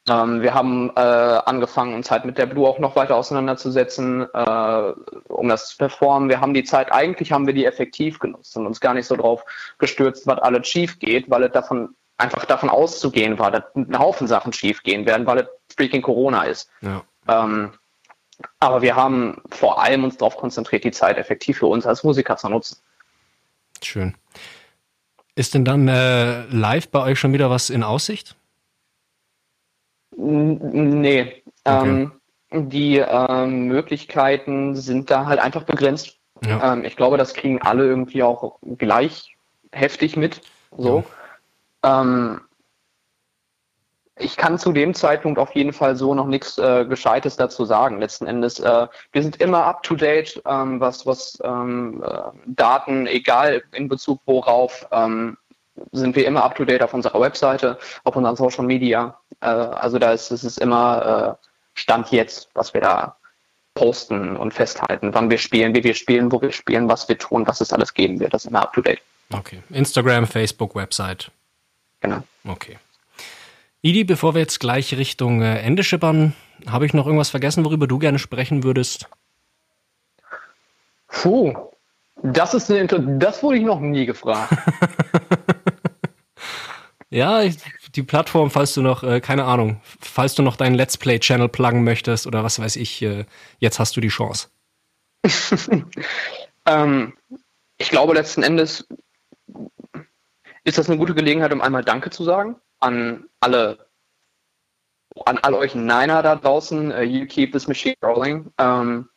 Ähm, 0.10 0.42
wir 0.42 0.54
haben 0.54 0.92
äh, 0.98 1.00
angefangen, 1.00 1.96
uns 1.96 2.12
halt 2.12 2.26
mit 2.26 2.38
der 2.38 2.46
Blue 2.46 2.68
auch 2.68 2.78
noch 2.80 2.98
weiter 2.98 3.16
auseinanderzusetzen, 3.16 4.26
um 4.26 5.48
das 5.48 5.70
zu 5.70 5.78
performen. 5.78 6.28
Wir 6.28 6.42
haben 6.42 6.54
die 6.54 6.66
Zeit, 6.66 6.92
eigentlich 6.92 7.32
haben 7.32 7.48
wir 7.48 7.54
die 7.54 7.66
effektiv 7.66 8.20
genutzt 8.20 8.58
und 8.58 8.68
uns 8.68 8.82
gar 8.82 8.94
nicht 8.94 9.08
so 9.08 9.16
drauf 9.16 9.46
gestürzt, 9.78 10.28
was 10.28 10.40
alles 10.40 10.68
schief 10.68 11.00
geht, 11.00 11.30
weil 11.30 11.44
es 11.44 11.54
davon 11.54 11.96
einfach 12.18 12.46
davon 12.46 12.70
auszugehen 12.70 13.40
war, 13.40 13.52
dass 13.52 13.64
ein 13.76 13.98
Haufen 13.98 14.28
Sachen 14.28 14.54
schief 14.54 14.84
gehen 14.84 15.06
werden, 15.06 15.26
weil 15.26 15.40
es 15.40 15.48
freaking 15.76 16.02
Corona 16.02 16.44
ist. 16.44 16.70
Ja. 16.82 17.02
Ähm, 17.28 17.72
aber 18.60 18.82
wir 18.82 18.96
haben 18.96 19.42
vor 19.50 19.82
allem 19.82 20.04
uns 20.04 20.18
darauf 20.18 20.38
konzentriert, 20.38 20.84
die 20.84 20.92
Zeit 20.92 21.18
effektiv 21.18 21.60
für 21.60 21.68
uns 21.68 21.86
als 21.86 22.04
Musiker 22.04 22.38
zu 22.38 22.50
nutzen. 22.50 22.78
Schön. 23.82 24.16
Ist 25.36 25.54
denn 25.54 25.66
dann 25.66 25.88
äh, 25.88 26.46
live 26.46 26.90
bei 26.90 27.02
euch 27.04 27.20
schon 27.20 27.34
wieder 27.34 27.50
was 27.50 27.70
in 27.70 27.84
Aussicht? 27.84 28.36
Nee. 30.16 31.44
Okay. 31.64 31.90
Ähm, 31.90 32.12
die 32.52 32.98
ähm, 32.98 33.66
Möglichkeiten 33.66 34.76
sind 34.76 35.10
da 35.10 35.26
halt 35.26 35.40
einfach 35.40 35.64
begrenzt. 35.64 36.20
Ja. 36.46 36.74
Ähm, 36.74 36.86
ich 36.86 36.96
glaube, 36.96 37.18
das 37.18 37.34
kriegen 37.34 37.62
alle 37.62 37.86
irgendwie 37.86 38.22
auch 38.22 38.60
gleich 38.78 39.36
heftig 39.72 40.16
mit. 40.16 40.42
So. 40.78 41.04
Ja. 41.84 42.02
Ähm, 42.02 42.42
ich 44.18 44.38
kann 44.38 44.60
zu 44.60 44.72
dem 44.72 44.94
Zeitpunkt 44.94 45.40
auf 45.40 45.56
jeden 45.56 45.74
Fall 45.74 45.96
so 45.96 46.14
noch 46.14 46.28
nichts 46.28 46.58
äh, 46.58 46.86
Gescheites 46.86 47.36
dazu 47.36 47.66
sagen. 47.66 48.00
Letzten 48.00 48.28
Endes, 48.28 48.60
äh, 48.60 48.88
wir 49.12 49.24
sind 49.24 49.38
immer 49.42 49.66
up 49.66 49.82
to 49.84 49.96
date, 49.96 50.42
ähm, 50.46 50.80
was, 50.80 51.06
was 51.06 51.40
ähm, 51.44 52.04
äh, 52.06 52.22
Daten, 52.46 53.08
egal 53.08 53.64
in 53.74 53.88
Bezug 53.88 54.22
worauf, 54.26 54.86
ähm, 54.92 55.38
sind 55.92 56.16
wir 56.16 56.28
immer 56.28 56.44
up 56.44 56.56
to 56.56 56.66
date 56.66 56.84
auf 56.84 56.94
unserer 56.94 57.20
Webseite, 57.20 57.80
auf 58.04 58.16
unseren 58.16 58.36
Social 58.36 58.64
Media. 58.64 59.18
Äh, 59.42 59.48
also 59.48 59.98
da 59.98 60.12
ist 60.14 60.30
es 60.30 60.44
ist 60.44 60.60
immer 60.60 61.38
äh, 61.42 61.48
Stand 61.74 62.12
jetzt, 62.12 62.50
was 62.54 62.74
wir 62.76 62.82
da 62.82 63.16
posten 63.74 64.38
und 64.38 64.54
festhalten, 64.54 65.16
wann 65.16 65.32
wir 65.32 65.40
spielen, 65.40 65.74
wie 65.74 65.84
wir 65.84 65.96
spielen, 65.96 66.32
wo 66.32 66.40
wir 66.40 66.52
spielen, 66.52 66.88
was 66.88 67.10
wir 67.10 67.18
tun, 67.18 67.48
was 67.48 67.62
es 67.62 67.74
alles 67.74 67.96
geben 67.96 68.20
wird. 68.20 68.34
Das 68.36 68.46
ist 68.46 68.52
immer 68.52 68.62
up 68.62 68.74
to 68.74 68.82
date. 68.82 69.02
Okay. 69.32 69.64
Instagram, 69.72 70.28
Facebook, 70.28 70.76
Website. 70.76 71.32
Genau. 72.02 72.22
Okay. 72.46 72.78
Idi, 73.86 74.06
bevor 74.06 74.34
wir 74.34 74.40
jetzt 74.40 74.62
gleich 74.62 74.96
Richtung 74.96 75.42
äh, 75.42 75.60
Ende 75.60 75.84
schippern, 75.84 76.34
habe 76.66 76.86
ich 76.86 76.94
noch 76.94 77.06
irgendwas 77.06 77.32
vergessen, 77.32 77.66
worüber 77.66 77.86
du 77.86 78.00
gerne 78.00 78.18
sprechen 78.18 78.64
würdest? 78.64 79.10
Puh, 81.10 81.54
das 82.24 82.54
ist 82.54 82.72
eine, 82.72 82.88
das 82.88 83.44
wurde 83.44 83.58
ich 83.58 83.66
noch 83.66 83.82
nie 83.82 84.06
gefragt. 84.06 84.54
ja, 87.10 87.42
ich, 87.42 87.58
die 87.94 88.04
Plattform, 88.04 88.52
falls 88.52 88.74
du 88.74 88.82
noch, 88.82 89.04
äh, 89.04 89.20
keine 89.20 89.44
Ahnung, 89.44 89.82
falls 90.00 90.34
du 90.34 90.44
noch 90.44 90.56
deinen 90.56 90.76
Let's 90.76 90.98
Play-Channel 90.98 91.50
pluggen 91.50 91.84
möchtest 91.84 92.26
oder 92.26 92.42
was 92.42 92.60
weiß 92.60 92.78
ich, 92.78 93.02
äh, 93.02 93.26
jetzt 93.60 93.80
hast 93.80 93.98
du 93.98 94.02
die 94.02 94.08
Chance. 94.08 94.48
ähm, 96.66 97.18
ich 97.78 97.90
glaube, 97.90 98.14
letzten 98.14 98.44
Endes 98.44 98.88
ist 100.64 100.78
das 100.78 100.90
eine 100.90 100.98
gute 100.98 101.16
Gelegenheit, 101.16 101.52
um 101.52 101.60
einmal 101.60 101.84
Danke 101.84 102.12
zu 102.12 102.24
sagen 102.24 102.56
an 102.84 103.30
alle, 103.40 103.88
an 105.26 105.38
all 105.40 105.56
euch 105.56 105.74
Niner 105.74 106.22
da 106.22 106.36
draußen, 106.36 106.92
uh, 106.92 107.02
you 107.02 107.26
keep 107.26 107.54
this 107.54 107.68
machine 107.68 107.96
rolling. 108.04 108.52
Ähm, 108.58 109.10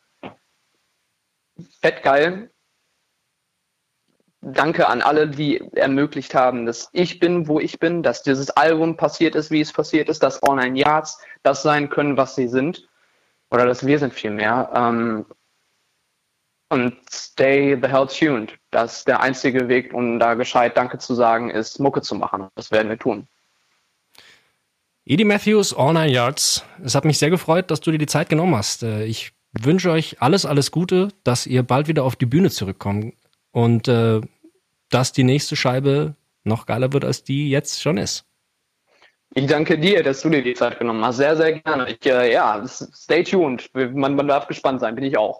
fett 1.81 2.01
geil. 2.03 2.49
Danke 4.41 4.87
an 4.87 5.01
alle, 5.01 5.27
die 5.27 5.59
ermöglicht 5.75 6.33
haben, 6.33 6.65
dass 6.65 6.89
ich 6.93 7.19
bin, 7.19 7.47
wo 7.47 7.59
ich 7.59 7.79
bin, 7.79 8.03
dass 8.03 8.23
dieses 8.23 8.49
Album 8.51 8.95
passiert 8.95 9.35
ist, 9.35 9.51
wie 9.51 9.61
es 9.61 9.73
passiert 9.73 10.07
ist, 10.07 10.23
dass 10.23 10.41
All 10.43 10.55
Nine 10.55 10.79
Yards 10.79 11.19
das 11.43 11.63
sein 11.63 11.89
können, 11.89 12.15
was 12.15 12.35
sie 12.35 12.47
sind. 12.47 12.87
Oder 13.49 13.65
dass 13.65 13.85
wir 13.85 13.99
sind 13.99 14.13
vielmehr. 14.13 14.71
Ähm, 14.73 15.25
und 16.69 16.97
stay 17.11 17.77
the 17.81 17.87
hell 17.87 18.07
tuned. 18.07 18.57
Das 18.71 18.99
ist 18.99 19.07
der 19.07 19.21
einzige 19.21 19.67
Weg, 19.67 19.93
um 19.93 20.19
da 20.19 20.35
gescheit 20.35 20.77
Danke 20.77 20.97
zu 20.97 21.15
sagen, 21.15 21.49
ist 21.49 21.79
Mucke 21.79 22.01
zu 22.01 22.15
machen. 22.15 22.47
Das 22.55 22.71
werden 22.71 22.89
wir 22.89 22.99
tun. 22.99 23.27
Edie 25.09 25.23
Matthews, 25.23 25.73
All 25.73 25.93
Nine 25.93 26.11
Yards. 26.11 26.65
Es 26.83 26.93
hat 26.93 27.05
mich 27.05 27.17
sehr 27.17 27.29
gefreut, 27.29 27.71
dass 27.71 27.79
du 27.79 27.91
dir 27.91 27.97
die 27.97 28.07
Zeit 28.07 28.27
genommen 28.27 28.57
hast. 28.57 28.83
Äh, 28.83 29.05
ich 29.05 29.31
wünsche 29.57 29.89
euch 29.89 30.17
alles, 30.19 30.45
alles 30.45 30.69
Gute, 30.69 31.07
dass 31.23 31.47
ihr 31.47 31.63
bald 31.63 31.87
wieder 31.87 32.03
auf 32.03 32.17
die 32.17 32.25
Bühne 32.25 32.49
zurückkommt 32.49 33.13
und 33.51 33.87
äh, 33.87 34.19
dass 34.89 35.13
die 35.13 35.23
nächste 35.23 35.55
Scheibe 35.55 36.15
noch 36.43 36.65
geiler 36.65 36.91
wird, 36.91 37.05
als 37.05 37.23
die 37.23 37.49
jetzt 37.49 37.81
schon 37.81 37.97
ist. 37.97 38.25
Ich 39.33 39.45
danke 39.45 39.79
dir, 39.79 40.03
dass 40.03 40.21
du 40.21 40.29
dir 40.29 40.43
die 40.43 40.55
Zeit 40.55 40.77
genommen 40.77 41.03
hast. 41.05 41.17
Sehr, 41.17 41.37
sehr 41.37 41.53
gerne. 41.53 41.89
Ich, 41.89 42.05
äh, 42.05 42.33
ja, 42.33 42.61
stay 42.67 43.23
tuned. 43.23 43.69
Man, 43.73 44.15
man 44.15 44.27
darf 44.27 44.47
gespannt 44.47 44.81
sein, 44.81 44.95
bin 44.95 45.05
ich 45.05 45.17
auch. 45.17 45.39